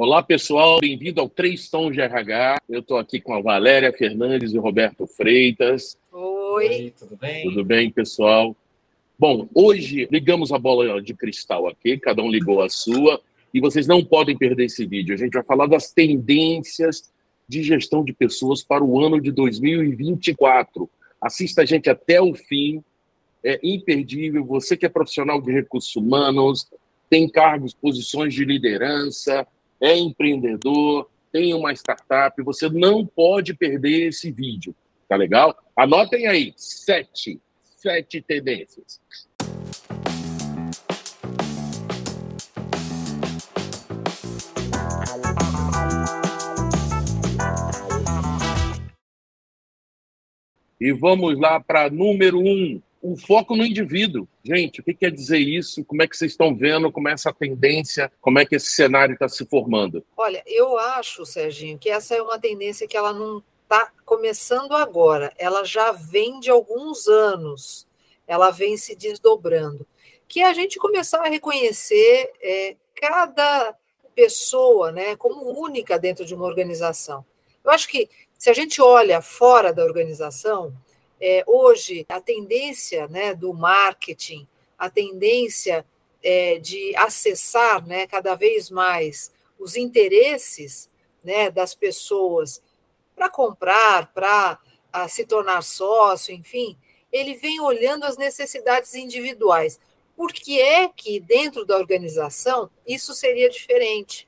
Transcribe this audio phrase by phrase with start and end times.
[0.00, 2.58] Olá, pessoal, bem-vindo ao Três Tons de RH.
[2.68, 5.98] Eu estou aqui com a Valéria Fernandes e o Roberto Freitas.
[6.12, 6.68] Oi.
[6.68, 7.42] Oi, tudo bem?
[7.42, 8.54] Tudo bem, pessoal?
[9.18, 13.20] Bom, hoje ligamos a bola de cristal aqui, cada um ligou a sua,
[13.52, 15.16] e vocês não podem perder esse vídeo.
[15.16, 17.10] A gente vai falar das tendências
[17.48, 20.88] de gestão de pessoas para o ano de 2024.
[21.20, 22.84] Assista a gente até o fim,
[23.42, 24.44] é imperdível.
[24.44, 26.68] Você que é profissional de recursos humanos,
[27.10, 29.44] tem cargos, posições de liderança,
[29.80, 34.74] é empreendedor, tem uma startup, você não pode perder esse vídeo,
[35.08, 35.56] tá legal?
[35.76, 39.00] Anotem aí, sete, sete tendências.
[50.80, 54.26] E vamos lá para número um, o foco no indivíduo.
[54.44, 55.84] Gente, o que quer dizer isso?
[55.84, 56.90] Como é que vocês estão vendo?
[56.90, 58.10] Como é essa tendência?
[58.20, 60.04] Como é que esse cenário está se formando?
[60.16, 65.32] Olha, eu acho, Serginho, que essa é uma tendência que ela não está começando agora.
[65.38, 67.86] Ela já vem de alguns anos.
[68.26, 69.86] Ela vem se desdobrando.
[70.26, 73.74] Que é a gente começar a reconhecer é, cada
[74.14, 77.24] pessoa né, como única dentro de uma organização.
[77.64, 80.74] Eu acho que se a gente olha fora da organização,
[81.20, 84.46] é, hoje, a tendência né, do marketing,
[84.78, 85.84] a tendência
[86.22, 90.88] é, de acessar né, cada vez mais os interesses
[91.22, 92.62] né, das pessoas
[93.14, 94.58] para comprar, para
[95.08, 96.76] se tornar sócio, enfim,
[97.10, 99.80] ele vem olhando as necessidades individuais.
[100.16, 104.26] Por que é que dentro da organização isso seria diferente?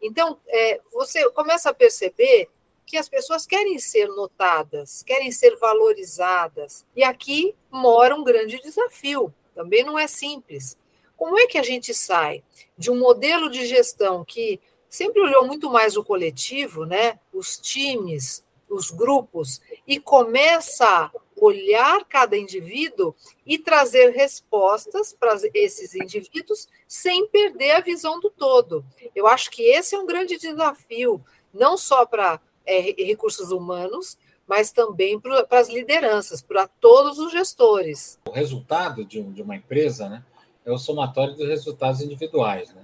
[0.00, 2.48] Então, é, você começa a perceber
[2.86, 6.84] que as pessoas querem ser notadas, querem ser valorizadas.
[6.94, 10.76] E aqui mora um grande desafio, também não é simples.
[11.16, 12.42] Como é que a gente sai
[12.76, 18.44] de um modelo de gestão que sempre olhou muito mais o coletivo, né, os times,
[18.68, 27.26] os grupos, e começa a olhar cada indivíduo e trazer respostas para esses indivíduos sem
[27.28, 28.84] perder a visão do todo.
[29.14, 34.72] Eu acho que esse é um grande desafio, não só para é, recursos humanos, mas
[34.72, 38.18] também para as lideranças, para todos os gestores.
[38.26, 40.24] O resultado de, de, uma empresa né,
[40.64, 42.72] é o somatório dos resultados individuais.
[42.74, 42.82] Né?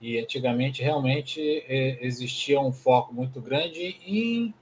[0.00, 4.54] E antigamente realmente é, existia um foco muito grande em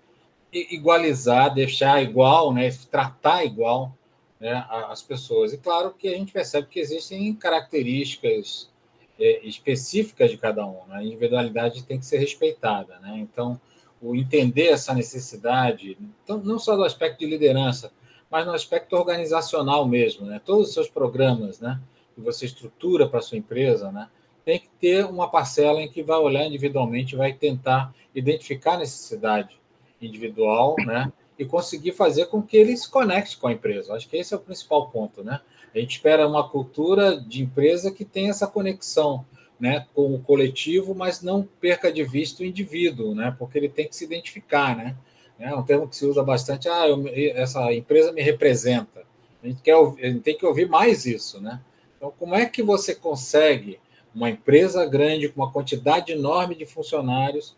[0.53, 3.97] igualizar, deixar igual, né, tratar igual
[4.39, 5.53] né, as pessoas.
[5.53, 8.71] E claro que a gente percebe que existem características
[9.19, 10.87] é, específicas de cada um.
[10.87, 10.97] Né?
[10.97, 12.99] A individualidade tem que ser respeitada.
[13.01, 13.19] Né?
[13.19, 13.61] Então,
[14.01, 17.93] o entender essa necessidade, então, não só do aspecto de liderança,
[18.31, 20.41] mas no aspecto organizacional mesmo, né?
[20.45, 21.81] Todos os seus programas, né,
[22.15, 24.09] que você estrutura para sua empresa, né,
[24.45, 29.61] tem que ter uma parcela em que vai olhar individualmente, vai tentar identificar a necessidade
[30.01, 33.95] individual, né, e conseguir fazer com que ele se conecte com a empresa.
[33.95, 35.41] Acho que esse é o principal ponto, né?
[35.75, 39.25] A gente espera uma cultura de empresa que tenha essa conexão
[39.61, 43.87] né, com o coletivo, mas não perca de vista o indivíduo, né, porque ele tem
[43.87, 44.97] que se identificar, né?
[45.39, 46.69] É um termo que se usa bastante.
[46.69, 47.03] Ah, eu,
[47.35, 49.03] essa empresa me representa.
[49.43, 51.63] A gente, quer, a gente tem que ouvir mais isso, né?
[51.97, 53.81] Então, como é que você consegue
[54.15, 57.57] uma empresa grande com uma quantidade enorme de funcionários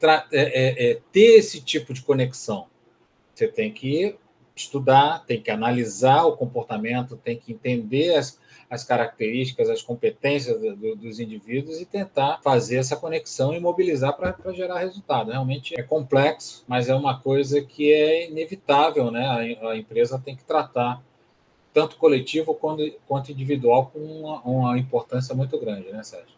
[0.00, 2.68] é, é, é, ter esse tipo de conexão?
[3.34, 4.16] Você tem que
[4.54, 8.38] estudar, tem que analisar o comportamento, tem que entender as,
[8.70, 14.52] as características, as competências do, dos indivíduos e tentar fazer essa conexão e mobilizar para
[14.52, 15.30] gerar resultado.
[15.30, 19.56] Realmente é complexo, mas é uma coisa que é inevitável, né?
[19.60, 21.02] A, a empresa tem que tratar
[21.72, 26.36] tanto coletivo quanto, quanto individual com uma, uma importância muito grande, né, Sérgio?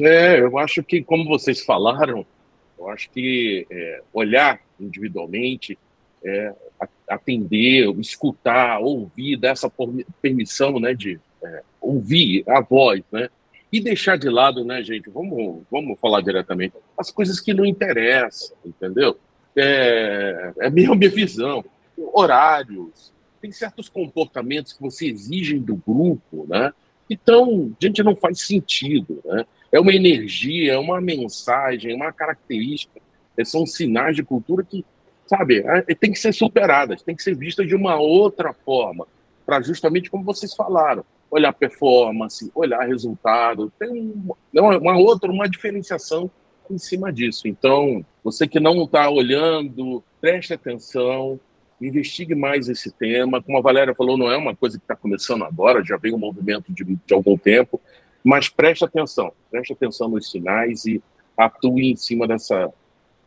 [0.00, 2.26] É, eu acho que, como vocês falaram,
[2.78, 5.78] eu acho que é, olhar individualmente,
[6.24, 6.52] é,
[7.08, 9.70] atender, escutar, ouvir, dar essa
[10.20, 13.28] permissão né, de é, ouvir a voz, né?
[13.72, 15.10] E deixar de lado, né, gente?
[15.10, 16.74] Vamos, vamos falar diretamente.
[16.96, 19.18] As coisas que não interessam, entendeu?
[19.56, 21.64] É, é minha, minha visão.
[21.96, 26.72] Horários, tem certos comportamentos que você exigem do grupo, né?
[27.08, 29.44] Então, gente, não faz sentido, né?
[29.70, 33.00] É uma energia, é uma mensagem, é uma característica,
[33.36, 34.84] é, são sinais de cultura que,
[35.26, 39.06] sabe, é, tem que ser superadas, tem que ser vistas de uma outra forma,
[39.44, 44.14] para justamente como vocês falaram, olhar performance, olhar resultado, tem
[44.54, 46.30] uma, uma outra, uma diferenciação
[46.70, 47.48] em cima disso.
[47.48, 51.40] Então, você que não está olhando, preste atenção,
[51.80, 53.42] investigue mais esse tema.
[53.42, 56.18] Como a Valéria falou, não é uma coisa que está começando agora, já vem um
[56.18, 57.80] movimento de, de algum tempo,
[58.22, 61.02] mas preste atenção, preste atenção nos sinais e
[61.36, 62.72] atue em cima dessa,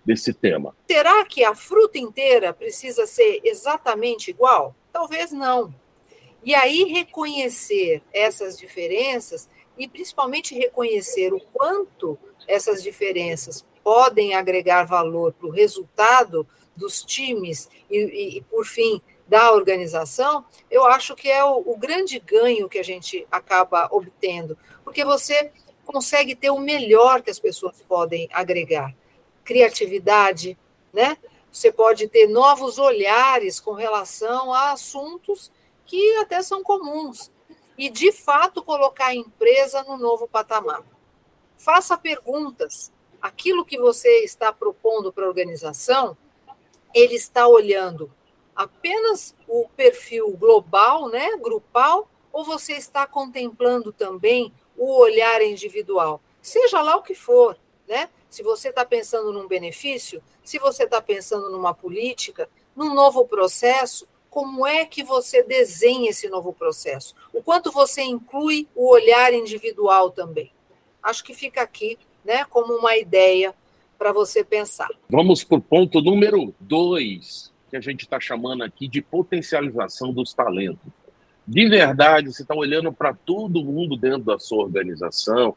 [0.05, 0.73] desse tema.
[0.89, 4.73] Será que a fruta inteira precisa ser exatamente igual?
[4.93, 5.73] Talvez não.
[6.47, 12.17] E aí reconhecer essas diferenças e principalmente reconhecer o quanto
[12.47, 19.01] essas diferenças podem agregar valor para o resultado dos times e, e, e, por fim,
[19.27, 24.57] da organização, eu acho que é o, o grande ganho que a gente acaba obtendo,
[24.85, 25.51] porque você
[25.85, 28.95] consegue ter o melhor que as pessoas podem agregar.
[29.43, 30.57] Criatividade,
[30.93, 31.17] né?
[31.51, 35.51] Você pode ter novos olhares com relação a assuntos
[35.87, 37.31] que até são comuns.
[37.77, 40.83] E, de fato, colocar a empresa no novo patamar.
[41.57, 42.91] Faça perguntas.
[43.21, 46.15] Aquilo que você está propondo para a organização,
[46.93, 48.11] ele está olhando
[48.55, 56.21] apenas o perfil global, né, grupal, ou você está contemplando também o olhar individual?
[56.41, 57.57] Seja lá o que for,
[57.87, 58.09] né?
[58.29, 64.07] Se você está pensando num benefício, se você está pensando numa política, num novo processo,
[64.29, 67.15] como é que você desenha esse novo processo?
[67.33, 70.51] O quanto você inclui o olhar individual também?
[71.01, 73.53] Acho que fica aqui, né, como uma ideia
[73.97, 74.89] para você pensar.
[75.09, 80.33] Vamos para o ponto número dois que a gente está chamando aqui de potencialização dos
[80.33, 80.91] talentos.
[81.45, 85.55] De verdade, você está olhando para todo mundo dentro da sua organização,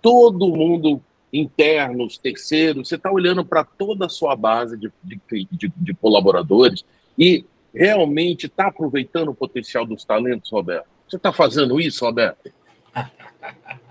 [0.00, 1.02] todo mundo
[1.32, 5.20] internos, terceiros, você está olhando para toda a sua base de, de,
[5.50, 6.84] de, de colaboradores
[7.18, 10.86] e realmente está aproveitando o potencial dos talentos, Roberto?
[11.08, 12.52] Você está fazendo isso, Roberto?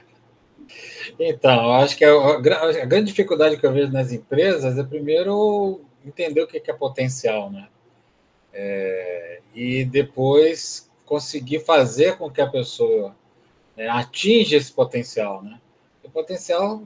[1.20, 6.42] Então, acho que a, a, grande dificuldade que eu vejo nas empresas é, primeiro, entender
[6.42, 7.68] o que é potencial, né?
[8.54, 13.16] É, e depois conseguir fazer com que a pessoa
[13.78, 15.60] é, atinja esse potencial, né?
[16.04, 16.84] O potencial,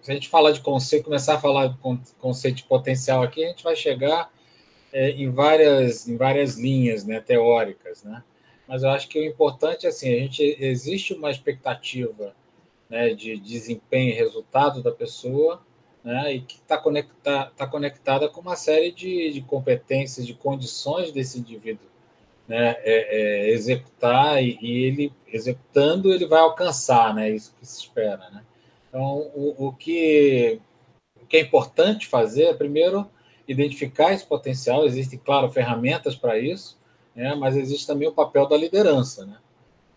[0.00, 1.76] se a gente falar de conceito, começar a falar de
[2.18, 4.30] conceito de potencial aqui, a gente vai chegar
[4.92, 8.22] é, em várias em várias linhas, né, teóricas, né?
[8.66, 12.34] Mas eu acho que o importante é assim, a gente existe uma expectativa,
[12.88, 15.62] né, de desempenho e resultado da pessoa,
[16.04, 21.12] né, e que está conecta, tá conectada com uma série de, de competências, de condições
[21.12, 21.88] desse indivíduo
[22.46, 27.80] né, é, é, executar e, e, ele executando ele vai alcançar, né, isso que se
[27.80, 28.42] espera, né.
[28.88, 30.58] Então o, o que
[31.22, 33.06] o que é importante fazer é primeiro
[33.48, 34.84] identificar esse potencial.
[34.84, 36.78] Existem claro ferramentas para isso,
[37.16, 39.38] né, mas existe também o papel da liderança, né,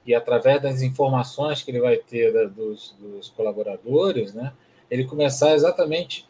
[0.06, 4.54] e através das informações que ele vai ter da, dos, dos colaboradores, né,
[4.90, 6.26] ele começar exatamente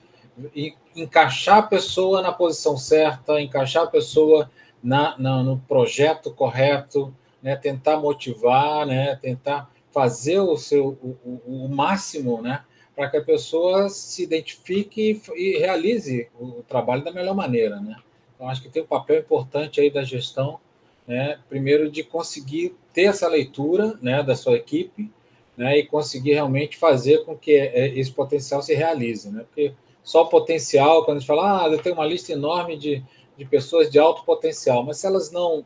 [0.95, 4.49] encaixar a pessoa na posição certa, encaixar a pessoa
[4.81, 7.55] na, na, no projeto correto, né?
[7.55, 9.15] tentar motivar, né?
[9.15, 12.63] tentar fazer o seu o, o, o máximo, né?
[13.01, 17.95] Para que a pessoa se identifique e, e, realize o trabalho da melhor maneira, né?
[18.35, 20.59] Então acho que tem um papel importante aí da gestão,
[21.07, 21.39] né?
[21.49, 25.11] Primeiro de conseguir ter essa leitura, né, da sua equipe,
[25.57, 29.45] né, e conseguir realmente fazer com que é, esse potencial se realize, né?
[29.47, 33.03] Porque só o potencial, quando a gente fala, ah, eu tenho uma lista enorme de,
[33.35, 35.65] de pessoas de alto potencial, mas se elas não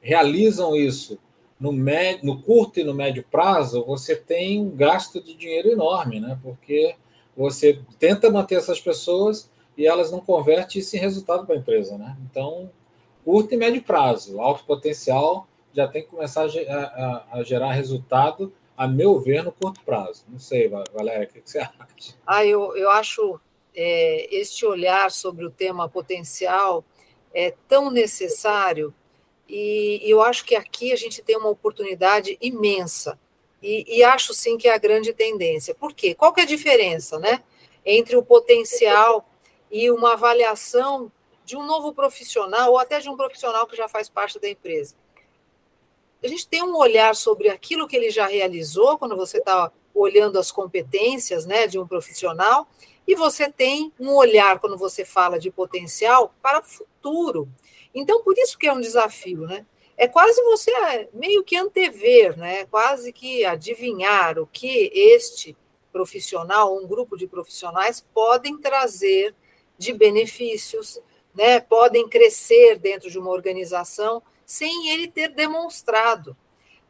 [0.00, 1.18] realizam isso
[1.58, 6.20] no, médio, no curto e no médio prazo, você tem um gasto de dinheiro enorme,
[6.20, 6.38] né?
[6.42, 6.94] Porque
[7.36, 11.98] você tenta manter essas pessoas e elas não convertem isso em resultado para a empresa,
[11.98, 12.16] né?
[12.30, 12.70] Então,
[13.24, 18.50] curto e médio prazo, alto potencial já tem que começar a, a, a gerar resultado,
[18.74, 20.24] a meu ver, no curto prazo.
[20.26, 22.14] Não sei, Valéria, o que você acha?
[22.26, 23.38] Ah, eu, eu acho
[23.74, 26.82] é, este olhar sobre o tema potencial
[27.34, 28.94] é tão necessário
[29.48, 33.18] e, eu acho que aqui a gente tem uma oportunidade imensa
[33.62, 35.74] e, e acho sim que é a grande tendência.
[35.74, 36.14] Por quê?
[36.14, 37.42] Qual que é a diferença, né,
[37.84, 39.28] entre o potencial
[39.70, 41.10] e uma avaliação
[41.44, 44.94] de um novo profissional ou até de um profissional que já faz parte da empresa?
[46.22, 50.38] A gente tem um olhar sobre aquilo que ele já realizou quando você está olhando
[50.38, 52.66] as competências, né, de um profissional
[53.06, 57.48] e você tem um olhar, quando você fala de potencial, para o futuro.
[57.96, 59.64] Então, por isso que é um desafio, né?
[59.96, 62.66] É quase você é, meio que antever, né?
[62.66, 65.56] quase que adivinhar o que este
[65.90, 69.34] profissional, um grupo de profissionais, podem trazer
[69.78, 71.00] de benefícios,
[71.34, 71.58] né?
[71.58, 76.36] podem crescer dentro de uma organização sem ele ter demonstrado.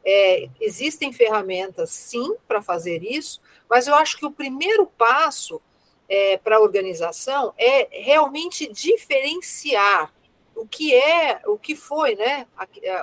[0.05, 5.63] É, existem ferramentas, sim, para fazer isso, mas eu acho que o primeiro passo
[6.09, 10.13] é, para a organização é realmente diferenciar
[10.57, 12.47] o que é, o que foi, né,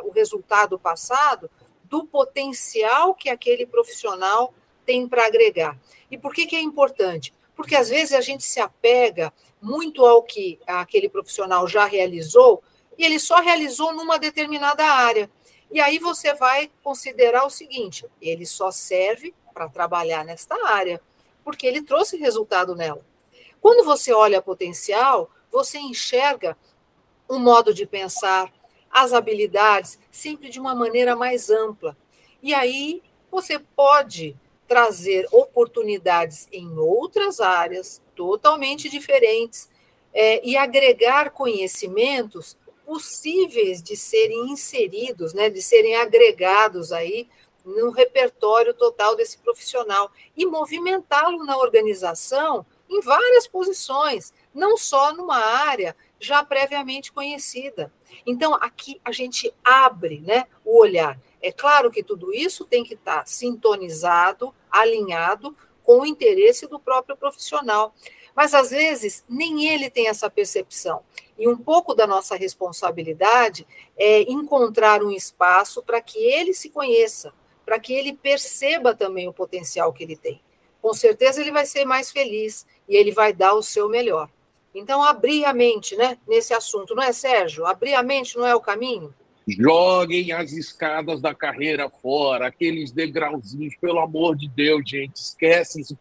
[0.04, 1.50] o resultado passado
[1.86, 4.54] do potencial que aquele profissional
[4.86, 5.78] tem para agregar.
[6.12, 7.32] E por que, que é importante?
[7.56, 12.62] porque às vezes a gente se apega muito ao que aquele profissional já realizou
[12.98, 15.30] e ele só realizou numa determinada área.
[15.72, 21.02] E aí você vai considerar o seguinte: ele só serve para trabalhar nesta área,
[21.44, 23.04] porque ele trouxe resultado nela.
[23.62, 26.58] Quando você olha potencial, você enxerga
[27.30, 28.52] um modo de pensar,
[28.90, 31.98] as habilidades, sempre de uma maneira mais ampla.
[32.42, 33.02] E aí
[33.32, 34.36] você pode
[34.68, 39.70] trazer oportunidades em outras áreas totalmente diferentes
[40.14, 47.28] é, e agregar conhecimentos possíveis de serem inseridos, né, de serem agregados aí
[47.66, 55.38] no repertório total desse profissional e movimentá-lo na organização em várias posições, não só numa
[55.38, 57.92] área já previamente conhecida.
[58.26, 61.20] Então, aqui a gente abre né, o olhar.
[61.42, 67.18] É claro que tudo isso tem que estar sintonizado, alinhado com o interesse do próprio
[67.18, 67.94] profissional.
[68.34, 71.04] Mas, às vezes, nem ele tem essa percepção.
[71.38, 77.34] E um pouco da nossa responsabilidade é encontrar um espaço para que ele se conheça,
[77.66, 80.42] para que ele perceba também o potencial que ele tem.
[80.82, 84.30] Com certeza ele vai ser mais feliz e ele vai dar o seu melhor.
[84.74, 87.66] Então, abrir a mente né, nesse assunto, não é, Sérgio?
[87.66, 89.14] Abrir a mente não é o caminho?
[89.48, 95.98] Joguem as escadas da carreira fora, aqueles degrauzinhos, pelo amor de Deus, gente, esquece isso.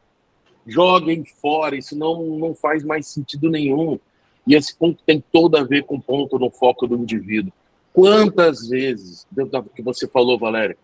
[0.66, 3.98] Joguem fora, isso não, não faz mais sentido nenhum.
[4.46, 7.52] E esse ponto tem todo a ver com o ponto no foco do indivíduo.
[7.92, 10.76] Quantas vezes, dentro do que você falou, Valéria,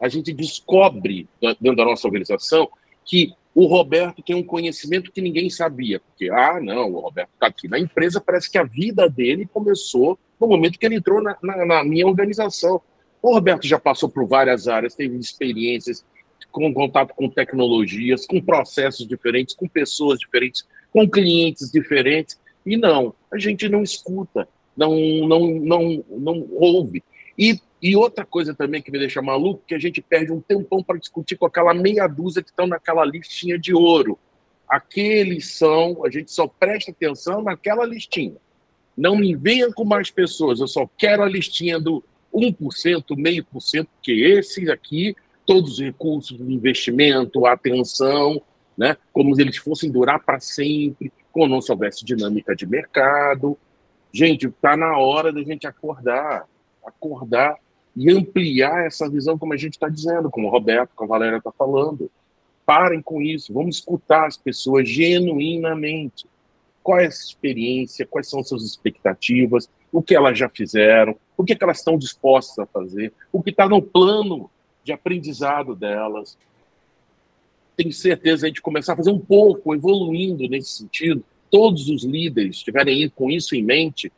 [0.00, 2.68] a gente descobre dentro da nossa organização
[3.04, 7.48] que o Roberto tem um conhecimento que ninguém sabia, porque, ah, não, o Roberto está
[7.48, 11.36] aqui na empresa, parece que a vida dele começou no momento que ele entrou na,
[11.42, 12.80] na, na minha organização.
[13.20, 16.04] O Roberto já passou por várias áreas, teve experiências
[16.52, 23.12] com contato com tecnologias, com processos diferentes, com pessoas diferentes, com clientes diferentes, e não,
[23.28, 24.94] a gente não escuta, não,
[25.26, 27.02] não, não, não ouve.
[27.36, 30.82] E e outra coisa também que me deixa maluco, que a gente perde um tempão
[30.82, 34.18] para discutir com aquela meia dúzia que estão naquela listinha de ouro.
[34.68, 38.36] Aqueles são, a gente só presta atenção naquela listinha.
[38.96, 42.02] Não me venha com mais pessoas, eu só quero a listinha do
[42.34, 45.14] 1%, meio por cento, porque esses aqui,
[45.46, 48.42] todos os recursos de investimento, atenção,
[48.76, 53.56] né, como se eles fossem durar para sempre, como não soubesse dinâmica de mercado.
[54.12, 56.46] Gente, está na hora da gente acordar,
[56.84, 57.56] acordar
[57.98, 61.38] e ampliar essa visão, como a gente está dizendo, como o Roberto, como a Valéria
[61.38, 62.08] está falando.
[62.64, 66.24] Parem com isso, vamos escutar as pessoas genuinamente.
[66.80, 71.54] Qual é essa experiência, quais são suas expectativas, o que elas já fizeram, o que,
[71.54, 74.48] é que elas estão dispostas a fazer, o que está no plano
[74.84, 76.38] de aprendizado delas.
[77.76, 81.24] Tenho certeza de começar a fazer um pouco, evoluindo nesse sentido.
[81.50, 84.12] Todos os líderes estiverem com isso em mente,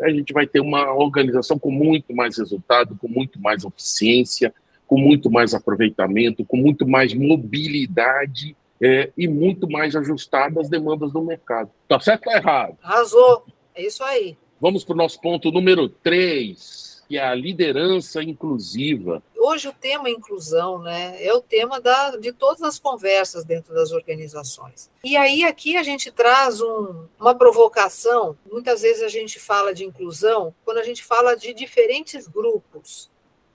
[0.00, 4.52] a gente vai ter uma organização com muito mais resultado, com muito mais eficiência,
[4.86, 11.12] com muito mais aproveitamento, com muito mais mobilidade é, e muito mais ajustada às demandas
[11.12, 11.70] do mercado.
[11.88, 12.76] Tá certo ou tá errado?
[12.82, 13.46] Arrasou.
[13.74, 14.36] É isso aí.
[14.60, 19.22] Vamos para o nosso ponto número 3 que é a liderança inclusiva.
[19.36, 23.92] Hoje o tema inclusão, né, é o tema da, de todas as conversas dentro das
[23.92, 24.90] organizações.
[25.04, 28.34] E aí aqui a gente traz um, uma provocação.
[28.50, 33.10] Muitas vezes a gente fala de inclusão quando a gente fala de diferentes grupos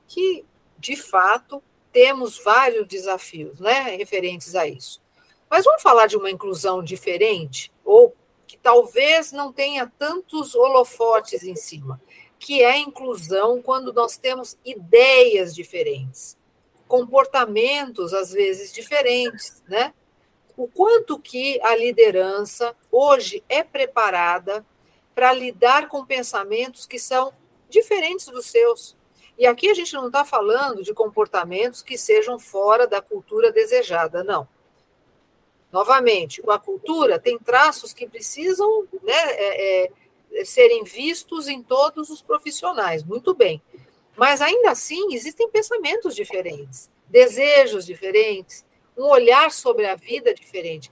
[0.08, 0.46] que,
[0.78, 1.60] de fato,
[1.92, 5.02] temos vários desafios, né, referentes a isso.
[5.50, 11.56] Mas vamos falar de uma inclusão diferente ou que talvez não tenha tantos holofotes em
[11.56, 12.00] cima
[12.40, 16.38] que é inclusão quando nós temos ideias diferentes,
[16.88, 19.94] comportamentos às vezes diferentes, né?
[20.56, 24.66] O quanto que a liderança hoje é preparada
[25.14, 27.34] para lidar com pensamentos que são
[27.70, 28.96] diferentes dos seus.
[29.38, 34.24] E aqui a gente não está falando de comportamentos que sejam fora da cultura desejada,
[34.24, 34.48] não.
[35.72, 39.92] Novamente, a cultura tem traços que precisam né, é, é,
[40.44, 43.62] serem vistos em todos os profissionais, muito bem.
[44.16, 48.66] Mas ainda assim, existem pensamentos diferentes, desejos diferentes,
[48.98, 50.92] um olhar sobre a vida diferente.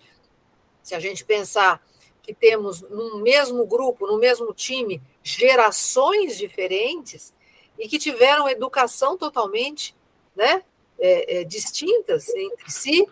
[0.83, 1.83] Se a gente pensar
[2.21, 7.33] que temos no mesmo grupo, no mesmo time, gerações diferentes
[7.77, 9.95] e que tiveram educação totalmente
[10.35, 10.63] né,
[10.99, 13.07] é, é, distintas entre si,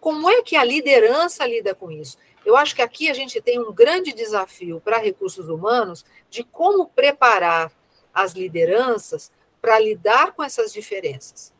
[0.00, 2.16] como é que a liderança lida com isso?
[2.50, 6.88] Eu acho que aqui a gente tem um grande desafio para recursos humanos de como
[6.88, 7.72] preparar
[8.12, 9.30] as lideranças
[9.60, 11.52] para lidar com essas diferenças.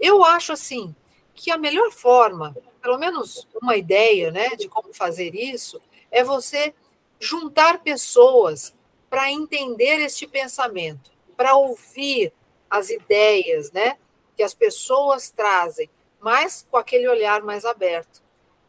[0.00, 0.94] Eu acho assim
[1.34, 5.78] que a melhor forma pelo menos uma ideia né, de como fazer isso,
[6.10, 6.74] é você
[7.20, 8.72] juntar pessoas
[9.10, 12.32] para entender este pensamento, para ouvir
[12.70, 13.98] as ideias né,
[14.34, 18.22] que as pessoas trazem, mas com aquele olhar mais aberto.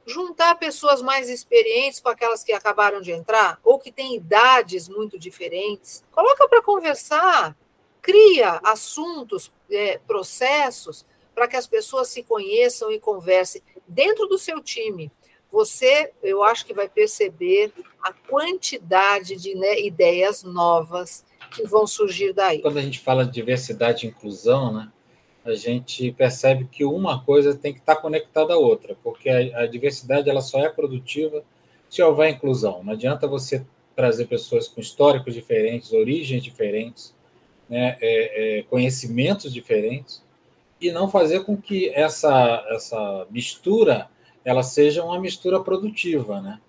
[0.05, 5.19] Juntar pessoas mais experientes com aquelas que acabaram de entrar, ou que têm idades muito
[5.19, 7.55] diferentes, coloca para conversar,
[8.01, 14.61] cria assuntos, é, processos, para que as pessoas se conheçam e conversem dentro do seu
[14.61, 15.11] time.
[15.51, 17.71] Você, eu acho que vai perceber
[18.03, 22.61] a quantidade de né, ideias novas que vão surgir daí.
[22.61, 24.91] Quando a gente fala de diversidade e inclusão, né,
[25.49, 29.67] a gente percebe que uma coisa tem que estar conectada à outra, porque a, a
[29.67, 31.43] diversidade ela só é produtiva
[31.89, 32.83] se houver inclusão.
[32.83, 33.65] Não adianta você
[33.95, 37.13] trazer pessoas com históricos diferentes, origens diferentes,
[37.67, 40.23] né, é, é, conhecimentos diferentes,
[40.79, 44.07] e não fazer com que essa, essa mistura
[44.45, 46.59] ela seja uma mistura produtiva, né?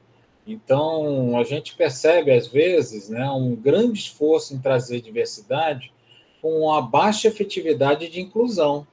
[0.47, 5.93] Então, a gente percebe, às vezes, né, um grande esforço em trazer diversidade
[6.41, 8.87] com uma baixa efetividade de inclusão.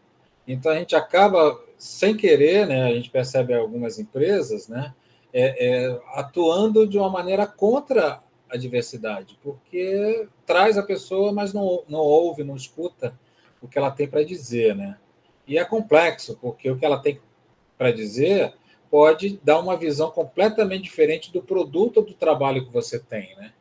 [0.48, 4.94] Então, a gente acaba, sem querer, né, a gente percebe algumas empresas né,
[5.34, 11.84] é, é, atuando de uma maneira contra a diversidade, porque traz a pessoa, mas não,
[11.88, 13.14] não ouve, não escuta
[13.62, 14.76] o que ela tem para dizer.
[14.76, 14.98] Né?
[15.48, 17.20] E é complexo, porque o que ela tem
[17.78, 18.54] para dizer
[18.90, 23.52] pode dar uma visão completamente diferente do produto ou do trabalho que você tem, né?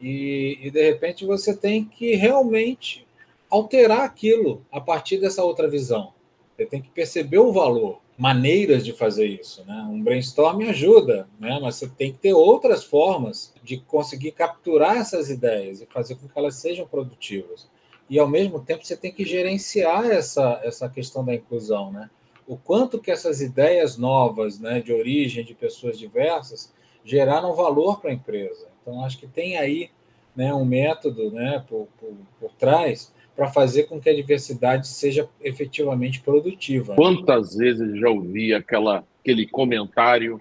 [0.00, 3.06] E, e, de repente você tem que realmente
[3.50, 6.12] alterar aquilo a partir dessa outra visão.
[6.56, 9.88] Você tem que perceber o valor, maneiras de fazer isso, né?
[9.90, 11.58] Um brainstorm ajuda, né?
[11.60, 16.28] Mas você tem que ter outras formas de conseguir capturar essas ideias e fazer com
[16.28, 17.68] que elas sejam produtivas.
[18.08, 22.10] E ao mesmo tempo você tem que gerenciar essa essa questão da inclusão, né?
[22.50, 28.10] o quanto que essas ideias novas, né, de origem de pessoas diversas, geraram valor para
[28.10, 28.66] a empresa.
[28.82, 29.88] Então, acho que tem aí
[30.34, 35.26] né, um método né, por, por, por trás para fazer com que a diversidade seja
[35.40, 36.94] efetivamente produtiva.
[36.94, 40.38] Quantas vezes já ouvi aquela, aquele comentário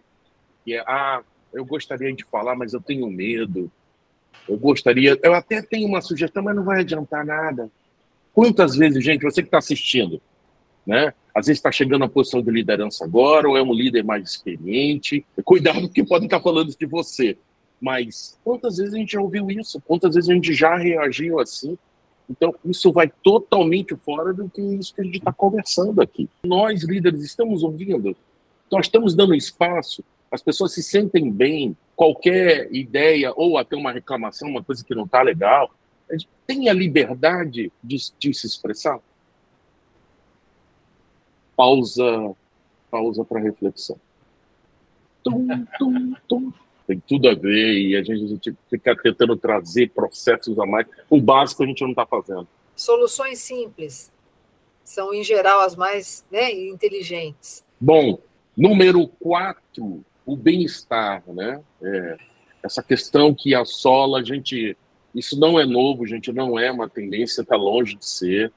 [0.65, 1.21] que é, ah,
[1.53, 3.71] eu gostaria de falar, mas eu tenho medo.
[4.49, 7.71] Eu gostaria, eu até tenho uma sugestão, mas não vai adiantar nada.
[8.33, 10.21] Quantas vezes, gente, você que está assistindo,
[10.85, 11.13] né?
[11.33, 15.25] Às vezes está chegando a posição de liderança agora, ou é um líder mais experiente.
[15.45, 17.38] Cuidado, que podem estar tá falando de você.
[17.79, 19.79] Mas quantas vezes a gente já ouviu isso?
[19.88, 21.77] Quantas vezes a gente já reagiu assim?
[22.30, 26.30] Então, isso vai totalmente fora do que isso que a gente está conversando aqui.
[26.44, 28.15] Nós, líderes, estamos ouvindo,
[28.72, 34.48] nós estamos dando espaço, as pessoas se sentem bem, qualquer ideia ou até uma reclamação,
[34.48, 35.72] uma coisa que não está legal,
[36.10, 39.00] a gente tem a liberdade de, de se expressar
[41.60, 42.34] pausa,
[42.89, 43.98] pausa para reflexão.
[45.22, 46.54] Tum, tum, tum.
[46.89, 50.88] Tem tudo a ver e a gente, a gente fica tentando trazer processos a mais.
[51.08, 52.47] O básico a gente não está fazendo.
[52.75, 54.12] Soluções simples
[54.84, 57.63] são, em geral, as mais né, inteligentes.
[57.80, 58.17] Bom,
[58.58, 61.62] número quatro, o bem-estar, né?
[61.80, 62.17] É,
[62.63, 64.75] essa questão que assola a gente.
[65.13, 68.52] Isso não é novo, gente, não é uma tendência, está longe de ser.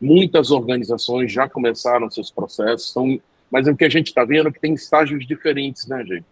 [0.00, 4.52] Muitas organizações já começaram seus processos, são, mas o que a gente está vendo é
[4.52, 6.26] que tem estágios diferentes, né, gente?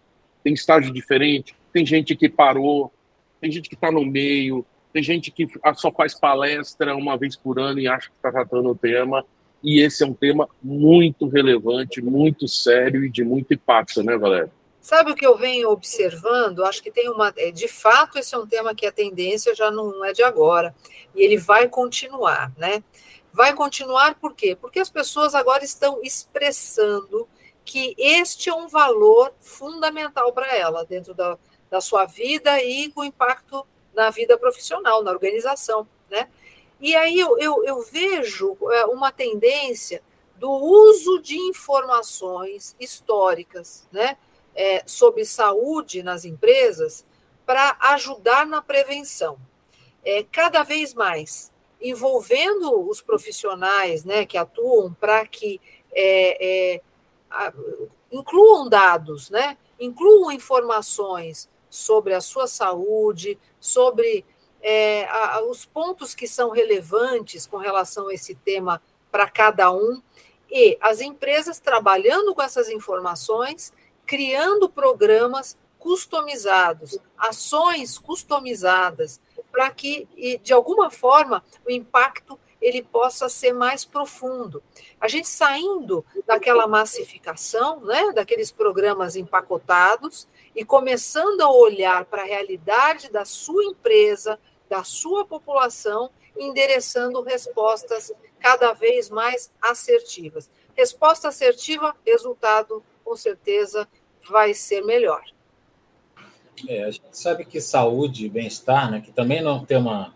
[0.45, 2.93] Tem estágio diferente, tem gente que parou,
[3.41, 7.57] tem gente que está no meio, tem gente que só faz palestra uma vez por
[7.59, 9.25] ano e acha que está tratando o tema.
[9.63, 14.51] E esse é um tema muito relevante, muito sério e de muito impacto, né, Valéria?
[14.79, 16.63] Sabe o que eu venho observando?
[16.63, 17.33] Acho que tem uma.
[17.35, 20.75] É, de fato, esse é um tema que a tendência já não é de agora.
[21.15, 22.83] E ele vai continuar, né?
[23.33, 24.55] Vai continuar por quê?
[24.55, 27.27] Porque as pessoas agora estão expressando
[27.65, 31.37] que este é um valor fundamental para ela dentro da,
[31.69, 36.29] da sua vida e com impacto na vida profissional, na organização, né?
[36.79, 40.03] E aí eu, eu, eu vejo é, uma tendência
[40.35, 44.17] do uso de informações históricas, né,
[44.53, 47.05] é, sobre saúde nas empresas
[47.45, 49.37] para ajudar na prevenção.
[50.03, 51.51] É, cada vez mais
[51.81, 55.59] envolvendo os profissionais né, que atuam para que
[55.91, 56.81] é, é,
[58.11, 64.25] incluam dados, né, incluam informações sobre a sua saúde, sobre
[64.61, 70.01] é, a, os pontos que são relevantes com relação a esse tema para cada um,
[70.49, 73.73] e as empresas trabalhando com essas informações,
[74.05, 79.19] criando programas customizados, ações customizadas,
[79.51, 80.07] para que,
[80.41, 84.63] de alguma forma, o impacto ele possa ser mais profundo.
[84.99, 92.25] A gente saindo daquela massificação, né, daqueles programas empacotados e começando a olhar para a
[92.25, 100.49] realidade da sua empresa, da sua população, endereçando respostas cada vez mais assertivas.
[100.75, 103.87] Resposta assertiva, resultado com certeza
[104.27, 105.23] vai ser melhor.
[106.67, 110.15] É, a gente sabe que saúde e bem-estar, né, que também não é um tema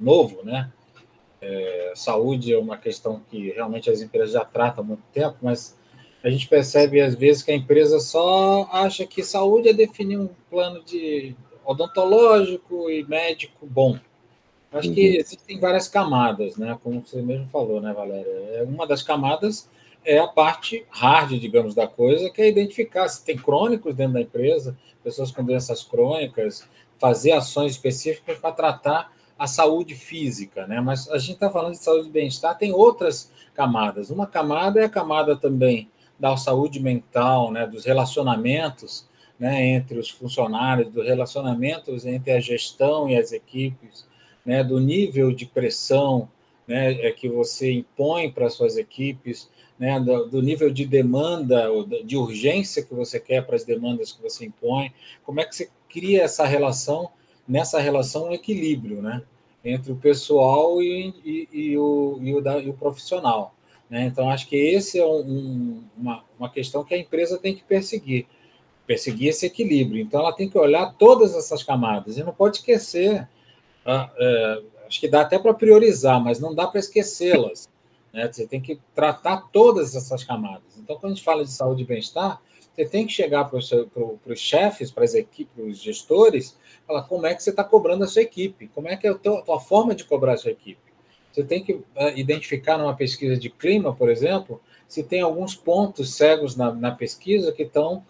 [0.00, 0.72] novo, né?
[1.40, 5.76] É, saúde é uma questão que realmente as empresas já tratam há muito tempo, mas
[6.22, 10.28] a gente percebe às vezes que a empresa só acha que saúde é definir um
[10.50, 13.98] plano de odontológico e médico bom.
[14.72, 14.94] Acho uhum.
[14.94, 16.78] que existem várias camadas, né?
[16.82, 18.30] Como você mesmo falou, né, Valéria?
[18.52, 19.68] É, uma das camadas
[20.04, 24.20] é a parte hard, digamos, da coisa, que é identificar se tem crônicos dentro da
[24.20, 30.82] empresa, pessoas com doenças crônicas, fazer ações específicas para tratar a saúde física, né?
[30.82, 34.10] Mas a gente está falando de saúde e bem-estar, tem outras camadas.
[34.10, 37.66] Uma camada é a camada também da saúde mental, né?
[37.66, 39.66] Dos relacionamentos, né?
[39.68, 44.06] Entre os funcionários, dos relacionamentos entre a gestão e as equipes,
[44.44, 44.62] né?
[44.62, 46.28] Do nível de pressão,
[46.68, 46.92] né?
[47.00, 49.48] É que você impõe para suas equipes,
[49.78, 51.66] né, do, do, nível de demanda,
[52.04, 54.92] de urgência que você quer para as demandas que você impõe,
[55.24, 57.10] como é que você cria essa relação,
[57.50, 59.22] nessa relação um equilíbrio, né,
[59.64, 63.52] entre o pessoal e, e, e, o, e, o, da, e o profissional.
[63.90, 64.04] Né?
[64.04, 68.24] Então, acho que esse é um, uma, uma questão que a empresa tem que perseguir,
[68.86, 70.00] perseguir esse equilíbrio.
[70.00, 73.28] Então, ela tem que olhar todas essas camadas e não pode esquecer,
[73.84, 77.68] ah, é, acho que dá até para priorizar, mas não dá para esquecê-las.
[78.12, 78.30] Né?
[78.32, 80.78] Você tem que tratar todas essas camadas.
[80.78, 82.40] Então, quando a gente fala de saúde e bem-estar,
[82.80, 87.26] você tem que chegar para os chefes, para as equipes, para os gestores, falar como
[87.26, 89.42] é que você está cobrando a sua equipe, como é que é a tua, a
[89.42, 90.80] tua forma de cobrar a sua equipe.
[91.30, 91.84] Você tem que uh,
[92.16, 97.52] identificar numa pesquisa de clima, por exemplo, se tem alguns pontos cegos na, na pesquisa
[97.52, 98.04] que estão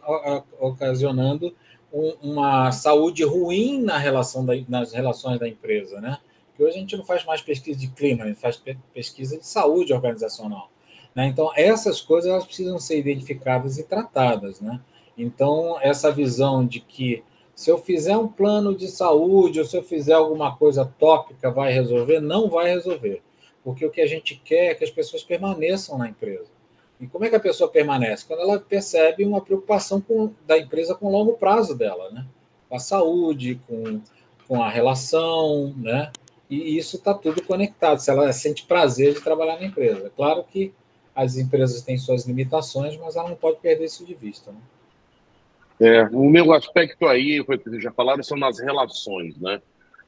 [0.59, 1.55] ocasionando
[1.93, 6.19] um, uma saúde ruim na relação da, nas relações da empresa, né?
[6.47, 8.63] Porque hoje a gente não faz mais pesquisa de clima, a gente faz
[8.95, 10.70] pesquisa de saúde organizacional.
[11.15, 11.27] Né?
[11.27, 14.61] Então, essas coisas elas precisam ser identificadas e tratadas.
[14.61, 14.81] Né?
[15.17, 17.23] Então, essa visão de que
[17.55, 21.73] se eu fizer um plano de saúde ou se eu fizer alguma coisa tópica vai
[21.73, 23.23] resolver, não vai resolver.
[23.63, 26.49] Porque o que a gente quer é que as pessoas permaneçam na empresa.
[26.99, 28.25] E como é que a pessoa permanece?
[28.27, 32.27] Quando ela percebe uma preocupação com, da empresa com o longo prazo dela, né?
[32.69, 34.01] com a saúde, com,
[34.47, 36.11] com a relação, né?
[36.49, 40.11] e isso está tudo conectado, se ela sente prazer de trabalhar na empresa.
[40.17, 40.73] Claro que
[41.15, 44.51] as empresas têm suas limitações, mas ela não pode perder isso de vista.
[44.53, 44.59] Né?
[45.81, 49.61] É, o meu aspecto aí, foi que já falaram, são nas relações, né?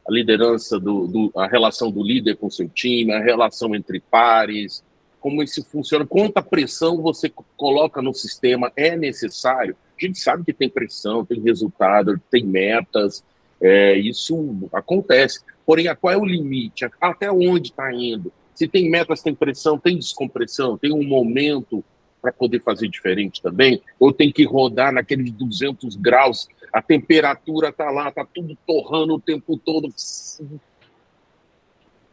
[0.06, 4.84] A liderança, do, do, a relação do líder com seu time, a relação entre pares,
[5.20, 9.76] como isso funciona, quanta pressão você coloca no sistema é necessário.
[9.96, 13.24] A gente sabe que tem pressão, tem resultado, tem metas,
[13.60, 15.40] é, isso acontece.
[15.64, 16.84] Porém, qual é o limite?
[17.00, 18.32] Até onde está indo?
[18.54, 21.82] Se tem metas, tem pressão, tem descompressão, tem um momento
[22.20, 23.82] para poder fazer diferente também?
[23.98, 29.20] Ou tem que rodar naqueles 200 graus, a temperatura está lá, está tudo torrando o
[29.20, 29.92] tempo todo.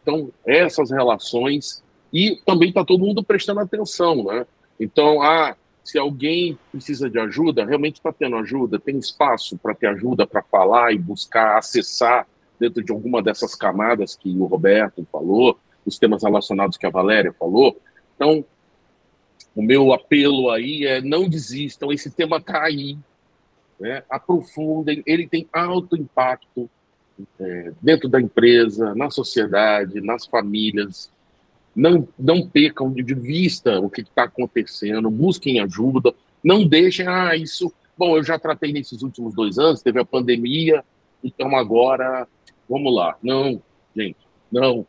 [0.01, 1.83] Então, essas relações.
[2.11, 4.47] E também está todo mundo prestando atenção, né?
[4.79, 9.87] Então, ah, se alguém precisa de ajuda, realmente está tendo ajuda, tem espaço para ter
[9.87, 12.27] ajuda, para falar e buscar acessar
[12.59, 17.33] dentro de alguma dessas camadas que o Roberto falou, os temas relacionados que a Valéria
[17.33, 17.79] falou.
[18.15, 18.43] Então,
[19.55, 22.97] o meu apelo aí é não desistam, esse tema está aí,
[23.79, 24.03] né?
[24.09, 26.69] aprofundem, ele tem alto impacto
[27.39, 31.11] é, dentro da empresa, na sociedade, nas famílias,
[31.75, 36.13] não, não percam de vista o que está acontecendo, busquem ajuda,
[36.43, 40.83] não deixem, ah, isso, bom, eu já tratei nesses últimos dois anos, teve a pandemia,
[41.23, 42.27] então agora,
[42.69, 43.17] vamos lá.
[43.21, 43.61] Não,
[43.95, 44.17] gente,
[44.51, 44.85] não.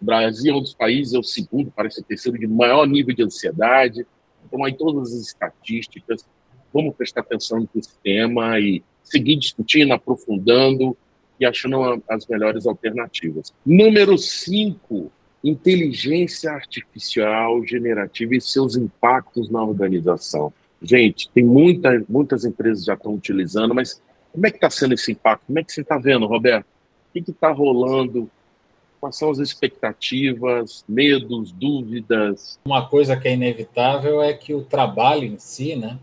[0.00, 3.14] O Brasil é um dos países, é o segundo, parece o terceiro, de maior nível
[3.14, 4.06] de ansiedade.
[4.46, 6.24] Então, aí todas as estatísticas,
[6.72, 10.96] vamos prestar atenção nesse tema e seguir discutindo, aprofundando
[11.40, 13.52] e achando as melhores alternativas.
[13.64, 15.10] Número cinco,
[15.42, 20.52] inteligência artificial generativa e seus impactos na organização.
[20.80, 24.00] Gente, tem muita, muitas empresas já estão utilizando, mas
[24.32, 25.46] como é que está sendo esse impacto?
[25.46, 26.66] Como é que você está vendo, Roberto?
[27.14, 28.30] O que está rolando?
[29.00, 32.58] Quais são as expectativas, medos, dúvidas?
[32.64, 35.98] Uma coisa que é inevitável é que o trabalho em si, né,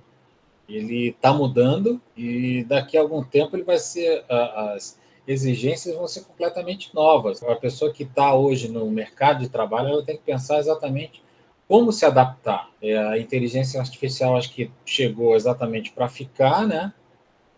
[0.68, 6.22] ele está mudando e daqui a algum tempo ele vai ser as exigências vão ser
[6.22, 7.42] completamente novas.
[7.44, 11.24] A pessoa que está hoje no mercado de trabalho, ela tem que pensar exatamente
[11.68, 12.70] como se adaptar.
[12.82, 16.94] É, a inteligência artificial acho que chegou exatamente para ficar, né?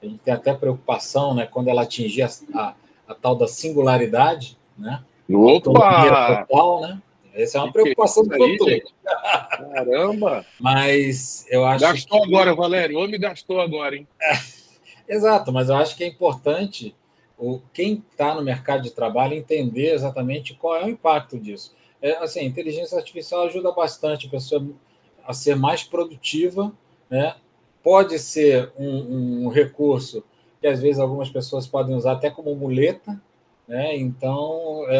[0.01, 1.45] A gente tem até preocupação, né?
[1.45, 2.73] Quando ela atingir a, a,
[3.07, 5.03] a tal da singularidade, né?
[5.29, 6.45] Opa!
[6.45, 7.01] Total, né?
[7.33, 8.81] Essa é uma preocupação do futuro.
[9.73, 10.45] Caramba!
[10.59, 12.27] Mas eu acho Gastou que...
[12.27, 12.97] agora, Valério.
[12.97, 14.07] O homem gastou agora, hein?
[15.07, 16.95] Exato, mas eu acho que é importante
[17.37, 21.75] o, quem está no mercado de trabalho entender exatamente qual é o impacto disso.
[22.01, 24.67] É, assim, a inteligência artificial ajuda bastante a pessoa
[25.25, 26.73] a ser mais produtiva,
[27.09, 27.35] né?
[27.83, 30.23] Pode ser um, um recurso
[30.59, 33.21] que às vezes algumas pessoas podem usar até como muleta,
[33.67, 33.97] né?
[33.97, 34.97] Então, é,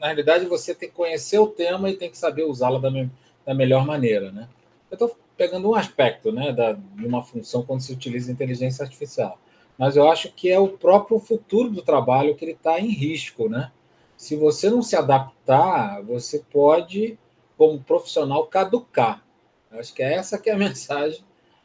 [0.00, 3.10] na realidade, você tem que conhecer o tema e tem que saber usá-la da, me,
[3.44, 4.48] da melhor maneira, né?
[4.90, 9.38] Eu estou pegando um aspecto, né, da, de uma função quando se utiliza inteligência artificial,
[9.76, 13.48] mas eu acho que é o próprio futuro do trabalho que ele está em risco,
[13.48, 13.70] né?
[14.16, 17.18] Se você não se adaptar, você pode,
[17.58, 19.22] como profissional, caducar.
[19.70, 21.22] Acho que é essa que é a mensagem,